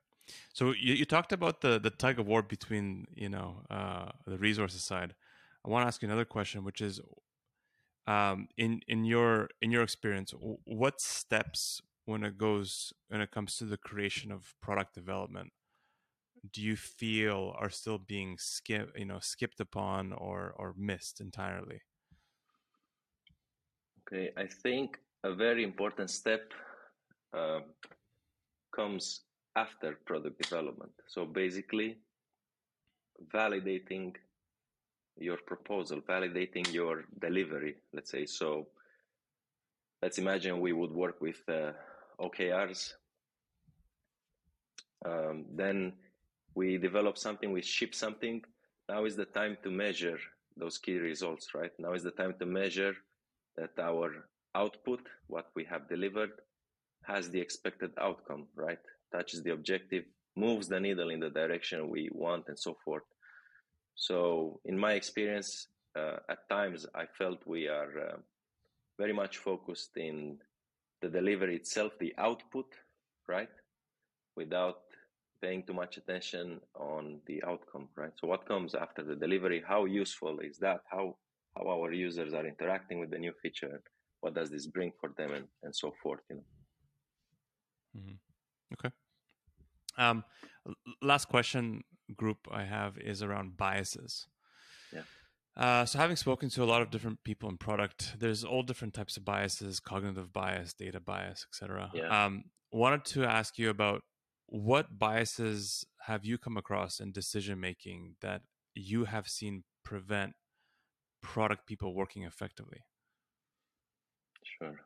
So 0.53 0.73
you, 0.73 0.95
you 0.95 1.05
talked 1.05 1.33
about 1.33 1.61
the 1.61 1.79
the 1.79 1.91
tug 1.91 2.19
of 2.19 2.27
war 2.27 2.43
between 2.43 3.07
you 3.15 3.29
know 3.29 3.63
uh, 3.71 4.11
the 4.27 4.39
resources 4.39 4.83
side. 4.83 5.15
I 5.65 5.71
want 5.71 5.85
to 5.85 5.87
ask 5.87 6.03
you 6.03 6.09
another 6.09 6.27
question, 6.27 6.63
which 6.63 6.81
is, 6.81 7.01
um, 8.07 8.49
in 8.57 8.81
in 8.87 9.05
your 9.05 9.49
in 9.63 9.71
your 9.71 9.83
experience, 9.83 10.35
what 10.65 11.01
steps 11.01 11.81
when 12.05 12.23
it 12.23 12.37
goes 12.37 12.93
when 13.09 13.21
it 13.21 13.31
comes 13.31 13.57
to 13.57 13.65
the 13.65 13.79
creation 13.79 14.31
of 14.31 14.55
product 14.61 14.95
development 14.95 15.53
do 16.53 16.61
you 16.61 16.77
feel 16.77 17.55
are 17.59 17.71
still 17.71 17.99
being 17.99 18.37
skip 18.39 18.91
you 18.97 19.05
know 19.05 19.19
skipped 19.21 19.61
upon 19.61 20.13
or 20.13 20.55
or 20.57 20.75
missed 20.77 21.21
entirely? 21.21 21.81
Okay, 24.07 24.33
I 24.37 24.47
think 24.47 24.99
a 25.23 25.35
very 25.35 25.65
important 25.65 26.11
step 26.11 26.53
uh, 27.33 27.61
comes 28.75 29.23
after 29.57 29.99
product 30.05 30.43
development. 30.43 30.93
So 31.07 31.25
basically, 31.25 31.97
validating 33.33 34.15
your 35.17 35.39
proposal, 35.47 36.01
validating 36.01 36.73
your 36.73 37.05
delivery, 37.21 37.77
let's 37.93 38.11
say. 38.11 38.27
So 38.27 38.67
let's 40.03 40.19
imagine 40.19 40.61
we 40.61 40.73
would 40.73 40.93
work 40.93 41.21
with 41.21 41.41
uh, 41.49 41.73
OKRs. 42.21 42.95
Um, 45.07 45.45
then 45.55 45.93
we 46.55 46.79
develop 46.79 47.19
something, 47.19 47.53
we 47.53 47.63
ship 47.63 47.95
something. 47.95 48.43
Now 48.89 49.05
is 49.05 49.17
the 49.17 49.25
time 49.25 49.57
to 49.63 49.71
measure 49.71 50.19
those 50.57 50.79
key 50.79 50.99
results, 50.99 51.55
right? 51.55 51.73
Now 51.79 51.93
is 51.95 52.03
the 52.03 52.13
time 52.13 52.35
to 52.39 52.47
measure 52.47 52.95
that 53.57 53.79
our 53.79 54.27
output, 54.55 55.01
what 55.27 55.51
we 55.55 55.65
have 55.65 55.89
delivered, 55.89 56.33
has 57.03 57.31
the 57.31 57.41
expected 57.41 57.91
outcome, 57.99 58.47
right? 58.55 58.79
touches 59.15 59.43
the 59.43 59.53
objective, 59.53 60.05
moves 60.37 60.67
the 60.69 60.81
needle 60.81 61.11
in 61.11 61.21
the 61.21 61.31
direction 61.31 61.89
we 61.89 62.09
want, 62.13 62.45
and 62.49 62.59
so 62.59 62.77
forth. 62.85 63.05
So, 63.95 64.61
in 64.65 64.77
my 64.77 64.95
experience, 64.95 65.69
uh, 65.97 66.17
at 66.29 66.49
times 66.49 66.87
I 66.95 67.05
felt 67.07 67.47
we 67.47 67.69
are 67.69 67.93
uh, 68.09 68.17
very 68.99 69.13
much 69.13 69.39
focused 69.39 69.97
in 69.97 70.39
the 71.01 71.09
delivery 71.09 71.55
itself, 71.57 71.93
the 72.01 72.15
output, 72.19 72.67
right? 73.29 73.55
Without 74.35 74.81
paying 75.45 75.63
too 75.67 75.75
much 75.75 75.97
attention 75.97 76.61
on 76.75 77.21
the 77.27 77.43
outcome, 77.51 77.89
right? 77.97 78.13
So, 78.21 78.27
what 78.27 78.47
comes 78.47 78.75
after 78.75 79.03
the 79.03 79.17
delivery? 79.25 79.63
How 79.67 79.85
useful 79.85 80.39
is 80.41 80.57
that? 80.59 80.81
How 80.91 81.17
how 81.57 81.65
our 81.75 81.93
users 81.93 82.33
are 82.35 82.47
interacting 82.47 82.99
with 83.01 83.11
the 83.11 83.19
new 83.19 83.35
feature? 83.43 83.83
What 84.23 84.35
does 84.35 84.51
this 84.51 84.67
bring 84.67 84.93
for 85.01 85.11
them, 85.19 85.31
and, 85.39 85.47
and 85.63 85.77
so 85.83 85.93
forth? 86.03 86.21
You 86.31 86.37
know. 86.37 86.47
Mm-hmm. 87.99 88.19
Okay. 88.75 88.93
Um, 89.99 90.25
last 91.03 91.27
question 91.29 91.83
group 92.17 92.39
I 92.51 92.65
have 92.65 92.99
is 92.99 93.23
around 93.23 93.57
biases. 93.57 94.27
Yeah. 94.93 95.07
Uh, 95.57 95.85
so 95.85 95.99
having 95.99 96.17
spoken 96.17 96.49
to 96.51 96.65
a 96.65 96.69
lot 96.73 96.83
of 96.83 96.91
different 96.91 97.23
people 97.23 97.49
in 97.49 97.57
product, 97.57 98.17
there's 98.19 98.43
all 98.43 98.63
different 98.63 98.95
types 98.95 99.17
of 99.19 99.25
biases: 99.25 99.79
cognitive 99.79 100.33
bias, 100.33 100.73
data 100.73 101.01
bias, 101.01 101.47
etc. 101.51 101.91
Yeah. 101.95 102.09
Um, 102.17 102.45
wanted 102.73 103.05
to 103.05 103.25
ask 103.25 103.59
you 103.59 103.71
about 103.71 104.03
what 104.55 105.01
biases 105.01 105.85
have 106.07 106.25
you 106.25 106.39
come 106.39 106.57
across 106.57 107.01
in 107.01 107.11
decision 107.11 107.59
making 107.59 108.15
that 108.21 108.43
you 108.73 109.05
have 109.05 109.27
seen 109.27 109.65
prevent 109.83 110.35
product 111.21 111.67
people 111.67 111.93
working 111.93 112.23
effectively? 112.23 112.79
Sure. 114.45 114.81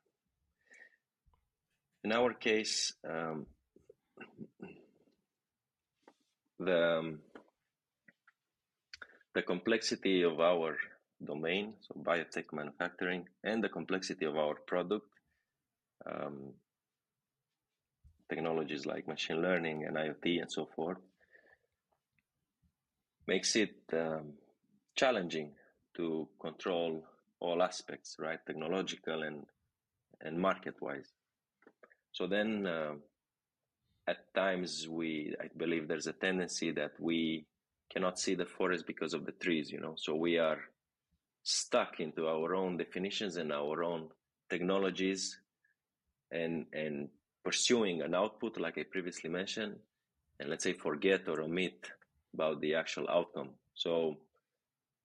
In 2.02 2.12
our 2.12 2.33
case, 2.33 2.94
um, 3.07 3.44
the 6.59 6.98
um, 6.98 7.18
the 9.35 9.42
complexity 9.42 10.22
of 10.22 10.40
our 10.40 10.78
domain, 11.22 11.74
so 11.83 11.94
biotech 12.02 12.54
manufacturing, 12.54 13.26
and 13.44 13.62
the 13.62 13.68
complexity 13.68 14.24
of 14.24 14.35
our 14.35 14.54
product, 14.66 15.04
um, 16.11 16.54
technologies 18.28 18.86
like 18.86 19.08
machine 19.08 19.42
learning 19.42 19.84
and 19.84 19.96
IoT 19.96 20.40
and 20.42 20.50
so 20.50 20.68
forth, 20.76 20.98
makes 23.26 23.56
it 23.56 23.76
um, 23.92 24.34
challenging 24.96 25.52
to 25.96 26.28
control 26.40 27.04
all 27.40 27.62
aspects, 27.62 28.16
right? 28.18 28.38
Technological 28.46 29.22
and 29.22 29.44
and 30.20 30.38
market 30.38 30.74
wise. 30.80 31.12
So 32.12 32.26
then 32.26 32.66
uh, 32.66 32.94
at 34.08 34.34
times 34.34 34.88
we 34.88 35.34
i 35.40 35.48
believe 35.56 35.86
there's 35.86 36.06
a 36.06 36.18
tendency 36.26 36.70
that 36.72 36.92
we 36.98 37.46
cannot 37.92 38.18
see 38.18 38.34
the 38.34 38.46
forest 38.56 38.84
because 38.86 39.12
of 39.12 39.26
the 39.26 39.32
trees 39.32 39.70
you 39.70 39.80
know 39.80 39.94
so 39.96 40.14
we 40.14 40.38
are 40.38 40.60
stuck 41.42 42.00
into 42.00 42.26
our 42.26 42.54
own 42.54 42.76
definitions 42.76 43.36
and 43.36 43.52
our 43.52 43.84
own 43.84 44.08
technologies 44.48 45.38
and 46.30 46.66
and 46.72 47.08
pursuing 47.44 48.03
an 48.03 48.14
output 48.14 48.59
like 48.59 48.79
i 48.79 48.83
previously 48.83 49.31
mentioned 49.31 49.77
and 50.40 50.48
let's 50.51 50.64
say 50.64 50.72
forget 50.72 51.29
or 51.29 51.40
omit 51.40 51.90
about 52.35 52.61
the 52.61 52.74
actual 52.74 53.09
outcome 53.09 53.51
so 53.74 54.16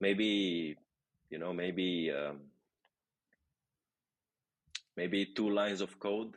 maybe 0.00 0.76
you 1.30 1.38
know 1.38 1.52
maybe 1.52 2.10
um, 2.10 2.40
maybe 4.96 5.26
two 5.26 5.50
lines 5.50 5.80
of 5.80 5.98
code 5.98 6.34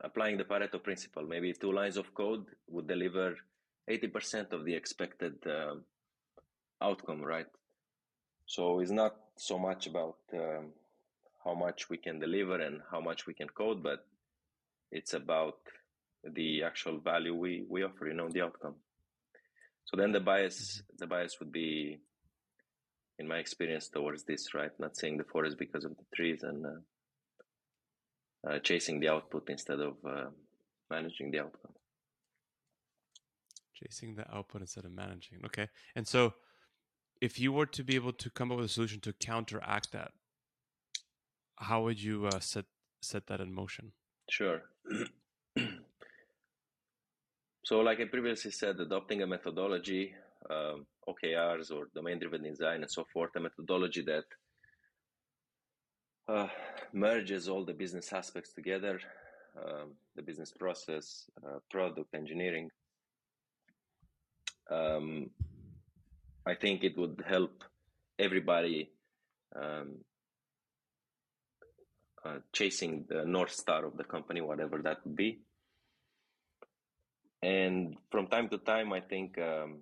applying 0.00 0.36
the 0.36 0.44
Pareto 0.44 0.82
principle. 0.82 1.24
Maybe 1.24 1.52
two 1.52 1.72
lines 1.72 1.96
of 1.96 2.14
code 2.14 2.46
would 2.68 2.86
deliver 2.86 3.36
80% 3.90 4.52
of 4.52 4.64
the 4.64 4.74
expected 4.74 5.34
uh, 5.46 5.74
outcome, 6.80 7.22
right? 7.22 7.46
So 8.46 8.80
it's 8.80 8.90
not 8.90 9.16
so 9.36 9.58
much 9.58 9.86
about 9.86 10.16
um, 10.32 10.72
how 11.44 11.54
much 11.54 11.90
we 11.90 11.96
can 11.96 12.18
deliver 12.18 12.60
and 12.60 12.80
how 12.90 13.00
much 13.00 13.26
we 13.26 13.34
can 13.34 13.48
code, 13.48 13.82
but 13.82 14.06
it's 14.90 15.14
about 15.14 15.58
the 16.24 16.62
actual 16.62 16.98
value 16.98 17.34
we, 17.34 17.64
we 17.68 17.82
offer, 17.84 18.08
you 18.08 18.14
know, 18.14 18.28
the 18.28 18.42
outcome. 18.42 18.74
So 19.84 19.96
then 19.96 20.12
the 20.12 20.20
bias, 20.20 20.82
the 20.98 21.06
bias 21.06 21.36
would 21.40 21.52
be, 21.52 21.98
in 23.18 23.28
my 23.28 23.36
experience, 23.36 23.88
towards 23.88 24.24
this, 24.24 24.54
right? 24.54 24.70
Not 24.78 24.96
seeing 24.96 25.16
the 25.16 25.24
forest 25.24 25.56
because 25.58 25.84
of 25.84 25.92
the 25.96 26.04
trees 26.14 26.42
and 26.42 26.66
uh, 26.66 28.48
uh, 28.48 28.58
chasing 28.60 29.00
the 29.00 29.08
output 29.08 29.48
instead 29.48 29.80
of 29.80 29.94
uh, 30.06 30.26
managing 30.90 31.30
the 31.30 31.40
outcome. 31.40 31.72
Chasing 33.74 34.14
the 34.14 34.26
output 34.34 34.60
instead 34.60 34.84
of 34.84 34.92
managing. 34.92 35.40
Okay. 35.46 35.68
And 35.94 36.06
so 36.06 36.34
if 37.20 37.38
you 37.38 37.52
were 37.52 37.66
to 37.66 37.82
be 37.82 37.94
able 37.94 38.12
to 38.12 38.30
come 38.30 38.52
up 38.52 38.58
with 38.58 38.66
a 38.66 38.68
solution 38.68 39.00
to 39.00 39.12
counteract 39.12 39.92
that, 39.92 40.12
how 41.56 41.82
would 41.82 42.00
you 42.00 42.26
uh, 42.26 42.40
set 42.40 42.66
set 43.00 43.26
that 43.28 43.40
in 43.40 43.52
motion? 43.52 43.92
Sure. 44.28 44.62
so, 47.64 47.80
like 47.80 48.00
I 48.00 48.04
previously 48.04 48.50
said, 48.50 48.78
adopting 48.78 49.22
a 49.22 49.26
methodology, 49.26 50.14
um, 50.50 50.86
OKRs 51.08 51.72
or 51.72 51.88
domain-driven 51.94 52.42
design, 52.42 52.82
and 52.82 52.90
so 52.90 53.04
forth, 53.12 53.30
a 53.36 53.40
methodology 53.40 54.02
that 54.02 54.24
uh, 56.28 56.48
merges 56.92 57.48
all 57.48 57.64
the 57.64 57.72
business 57.72 58.12
aspects 58.12 58.52
together, 58.52 59.00
um, 59.56 59.94
the 60.14 60.22
business 60.22 60.52
process, 60.52 61.24
uh, 61.46 61.58
product 61.70 62.14
engineering. 62.14 62.68
Um, 64.70 65.30
I 66.46 66.54
think 66.54 66.84
it 66.84 66.98
would 66.98 67.24
help 67.26 67.64
everybody 68.18 68.90
um, 69.56 69.96
uh, 72.28 72.38
chasing 72.52 73.04
the 73.08 73.24
north 73.24 73.52
star 73.52 73.84
of 73.84 73.96
the 73.96 74.04
company, 74.04 74.40
whatever 74.40 74.78
that 74.82 74.98
would 75.04 75.16
be. 75.16 75.38
And 77.42 77.96
from 78.10 78.26
time 78.26 78.48
to 78.50 78.58
time, 78.58 78.92
I 78.92 79.00
think 79.00 79.38
um, 79.38 79.78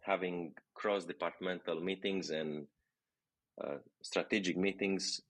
having 0.00 0.52
cross-departmental 0.74 1.80
meetings 1.80 2.30
and 2.30 2.66
uh, 3.62 3.76
strategic 4.02 4.56
meetings 4.56 5.22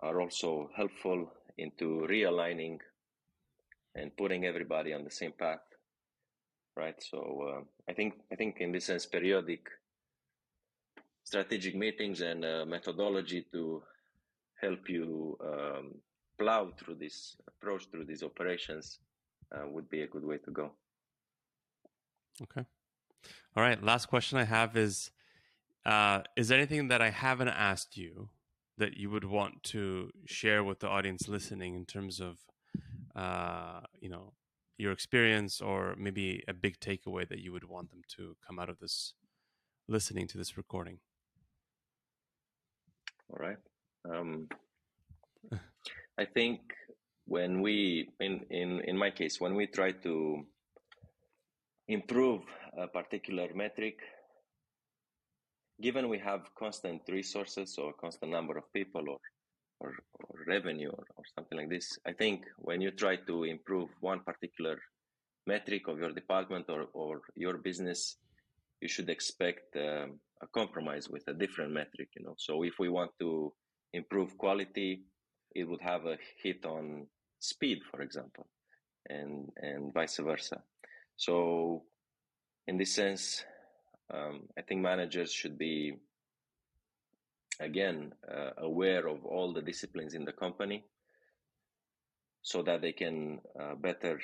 are 0.00 0.20
also 0.20 0.70
helpful 0.76 1.30
into 1.58 2.06
realigning 2.08 2.78
and 3.94 4.16
putting 4.16 4.44
everybody 4.44 4.92
on 4.92 5.04
the 5.04 5.10
same 5.10 5.32
path 5.32 5.60
right 6.76 7.02
so 7.02 7.18
uh, 7.48 7.62
i 7.88 7.92
think 7.92 8.14
i 8.30 8.36
think 8.36 8.56
in 8.60 8.70
this 8.72 8.84
sense 8.84 9.06
periodic 9.06 9.68
strategic 11.24 11.74
meetings 11.74 12.20
and 12.20 12.44
uh, 12.44 12.64
methodology 12.66 13.46
to 13.50 13.82
help 14.60 14.88
you 14.88 15.36
um, 15.44 15.94
plow 16.38 16.72
through 16.78 16.96
this 16.96 17.36
approach 17.46 17.86
through 17.90 18.04
these 18.04 18.22
operations 18.22 18.98
uh, 19.54 19.66
would 19.68 19.88
be 19.88 20.02
a 20.02 20.06
good 20.06 20.24
way 20.24 20.38
to 20.38 20.50
go. 20.50 20.72
Okay. 22.42 22.66
All 23.56 23.62
right. 23.62 23.82
Last 23.82 24.06
question 24.06 24.38
I 24.38 24.44
have 24.44 24.76
is: 24.76 25.10
uh, 25.84 26.20
Is 26.36 26.48
there 26.48 26.58
anything 26.58 26.88
that 26.88 27.00
I 27.00 27.10
haven't 27.10 27.48
asked 27.48 27.96
you 27.96 28.30
that 28.78 28.96
you 28.96 29.10
would 29.10 29.24
want 29.24 29.62
to 29.62 30.10
share 30.26 30.62
with 30.62 30.80
the 30.80 30.88
audience 30.88 31.28
listening 31.28 31.74
in 31.74 31.86
terms 31.86 32.20
of, 32.20 32.38
uh, 33.14 33.80
you 34.00 34.10
know, 34.10 34.34
your 34.76 34.92
experience 34.92 35.62
or 35.62 35.94
maybe 35.96 36.44
a 36.46 36.52
big 36.52 36.78
takeaway 36.78 37.26
that 37.26 37.38
you 37.38 37.52
would 37.52 37.64
want 37.64 37.90
them 37.90 38.02
to 38.16 38.36
come 38.46 38.58
out 38.58 38.68
of 38.68 38.78
this 38.78 39.14
listening 39.88 40.26
to 40.28 40.36
this 40.36 40.58
recording? 40.58 40.98
All 43.30 43.38
right. 43.38 43.56
Um, 44.10 44.48
I 46.18 46.24
think 46.24 46.60
when 47.26 47.60
we, 47.60 48.08
in, 48.20 48.40
in, 48.50 48.80
in 48.80 48.96
my 48.96 49.10
case, 49.10 49.40
when 49.40 49.54
we 49.54 49.66
try 49.66 49.92
to 49.92 50.44
improve 51.88 52.42
a 52.78 52.86
particular 52.86 53.48
metric, 53.54 53.98
given 55.80 56.08
we 56.08 56.18
have 56.18 56.54
constant 56.58 57.02
resources 57.08 57.76
or 57.78 57.92
constant 57.92 58.32
number 58.32 58.56
of 58.56 58.72
people 58.72 59.02
or, 59.08 59.18
or, 59.80 59.94
or 60.14 60.44
revenue 60.46 60.88
or, 60.90 61.04
or 61.16 61.24
something 61.34 61.58
like 61.58 61.68
this, 61.68 61.98
I 62.06 62.12
think 62.12 62.44
when 62.58 62.80
you 62.80 62.90
try 62.92 63.16
to 63.16 63.44
improve 63.44 63.90
one 64.00 64.20
particular 64.20 64.78
metric 65.46 65.88
of 65.88 65.98
your 65.98 66.12
department 66.12 66.66
or, 66.68 66.86
or 66.92 67.20
your 67.34 67.58
business, 67.58 68.16
you 68.80 68.88
should 68.88 69.10
expect 69.10 69.76
um, 69.76 70.18
a 70.42 70.46
compromise 70.54 71.08
with 71.08 71.24
a 71.28 71.34
different 71.34 71.72
metric, 71.72 72.08
you 72.16 72.24
know. 72.24 72.34
So 72.38 72.62
if 72.62 72.74
we 72.78 72.88
want 72.88 73.10
to 73.20 73.52
improve 73.92 74.36
quality, 74.38 75.02
it 75.54 75.64
would 75.64 75.80
have 75.80 76.06
a 76.06 76.18
hit 76.42 76.64
on 76.64 77.06
speed, 77.38 77.80
for 77.90 78.02
example, 78.02 78.46
and 79.08 79.50
and 79.56 79.92
vice 79.92 80.18
versa. 80.18 80.62
So, 81.16 81.82
in 82.66 82.76
this 82.76 82.94
sense, 82.94 83.44
um, 84.12 84.42
I 84.58 84.62
think 84.62 84.82
managers 84.82 85.32
should 85.32 85.56
be 85.58 85.96
again 87.58 88.12
uh, 88.30 88.50
aware 88.58 89.06
of 89.08 89.24
all 89.24 89.52
the 89.52 89.62
disciplines 89.62 90.14
in 90.14 90.24
the 90.24 90.32
company, 90.32 90.84
so 92.42 92.62
that 92.62 92.82
they 92.82 92.92
can 92.92 93.40
uh, 93.58 93.74
better 93.74 94.20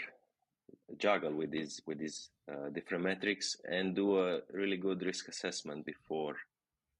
juggle 0.98 1.32
with 1.32 1.50
these 1.50 1.80
with 1.86 1.98
these 1.98 2.30
uh, 2.50 2.68
different 2.70 3.04
metrics 3.04 3.56
and 3.68 3.94
do 3.94 4.18
a 4.18 4.40
really 4.52 4.76
good 4.76 5.02
risk 5.02 5.28
assessment 5.28 5.86
before 5.86 6.36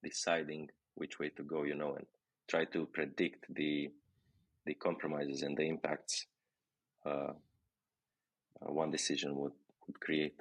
deciding 0.03 0.71
which 0.95 1.19
way 1.19 1.29
to 1.29 1.43
go. 1.43 1.65
You 1.65 1.75
know, 1.75 1.95
and 1.95 2.07
try 2.53 2.65
to 2.67 2.81
predict 2.99 3.41
the 3.61 3.91
the 4.67 4.75
compromises 4.75 5.43
and 5.43 5.57
the 5.57 5.67
impacts 5.75 6.27
uh, 7.05 7.33
uh, 8.61 8.73
one 8.83 8.91
decision 8.93 9.35
would, 9.35 9.57
would 9.87 9.99
create. 9.99 10.39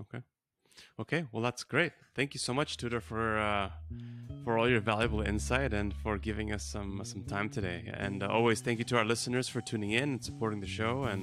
Okay. 0.00 0.22
Okay, 0.98 1.24
well 1.32 1.42
that's 1.42 1.64
great. 1.64 1.92
Thank 2.14 2.34
you 2.34 2.40
so 2.40 2.52
much, 2.52 2.76
Tudor, 2.76 3.00
for 3.00 3.38
uh, 3.38 3.70
for 4.44 4.58
all 4.58 4.68
your 4.68 4.80
valuable 4.80 5.22
insight 5.22 5.72
and 5.72 5.94
for 6.02 6.18
giving 6.18 6.52
us 6.52 6.64
some 6.74 7.00
some 7.04 7.22
time 7.24 7.48
today. 7.48 7.78
And 8.06 8.22
uh, 8.22 8.26
always 8.26 8.60
thank 8.60 8.78
you 8.78 8.86
to 8.86 8.96
our 8.98 9.04
listeners 9.04 9.48
for 9.48 9.60
tuning 9.60 9.92
in 9.92 10.08
and 10.14 10.24
supporting 10.24 10.60
the 10.60 10.72
show. 10.80 11.04
And 11.04 11.22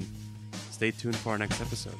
stay 0.71 0.91
tuned 0.91 1.17
for 1.17 1.29
our 1.33 1.37
next 1.37 1.59
episode. 1.61 1.99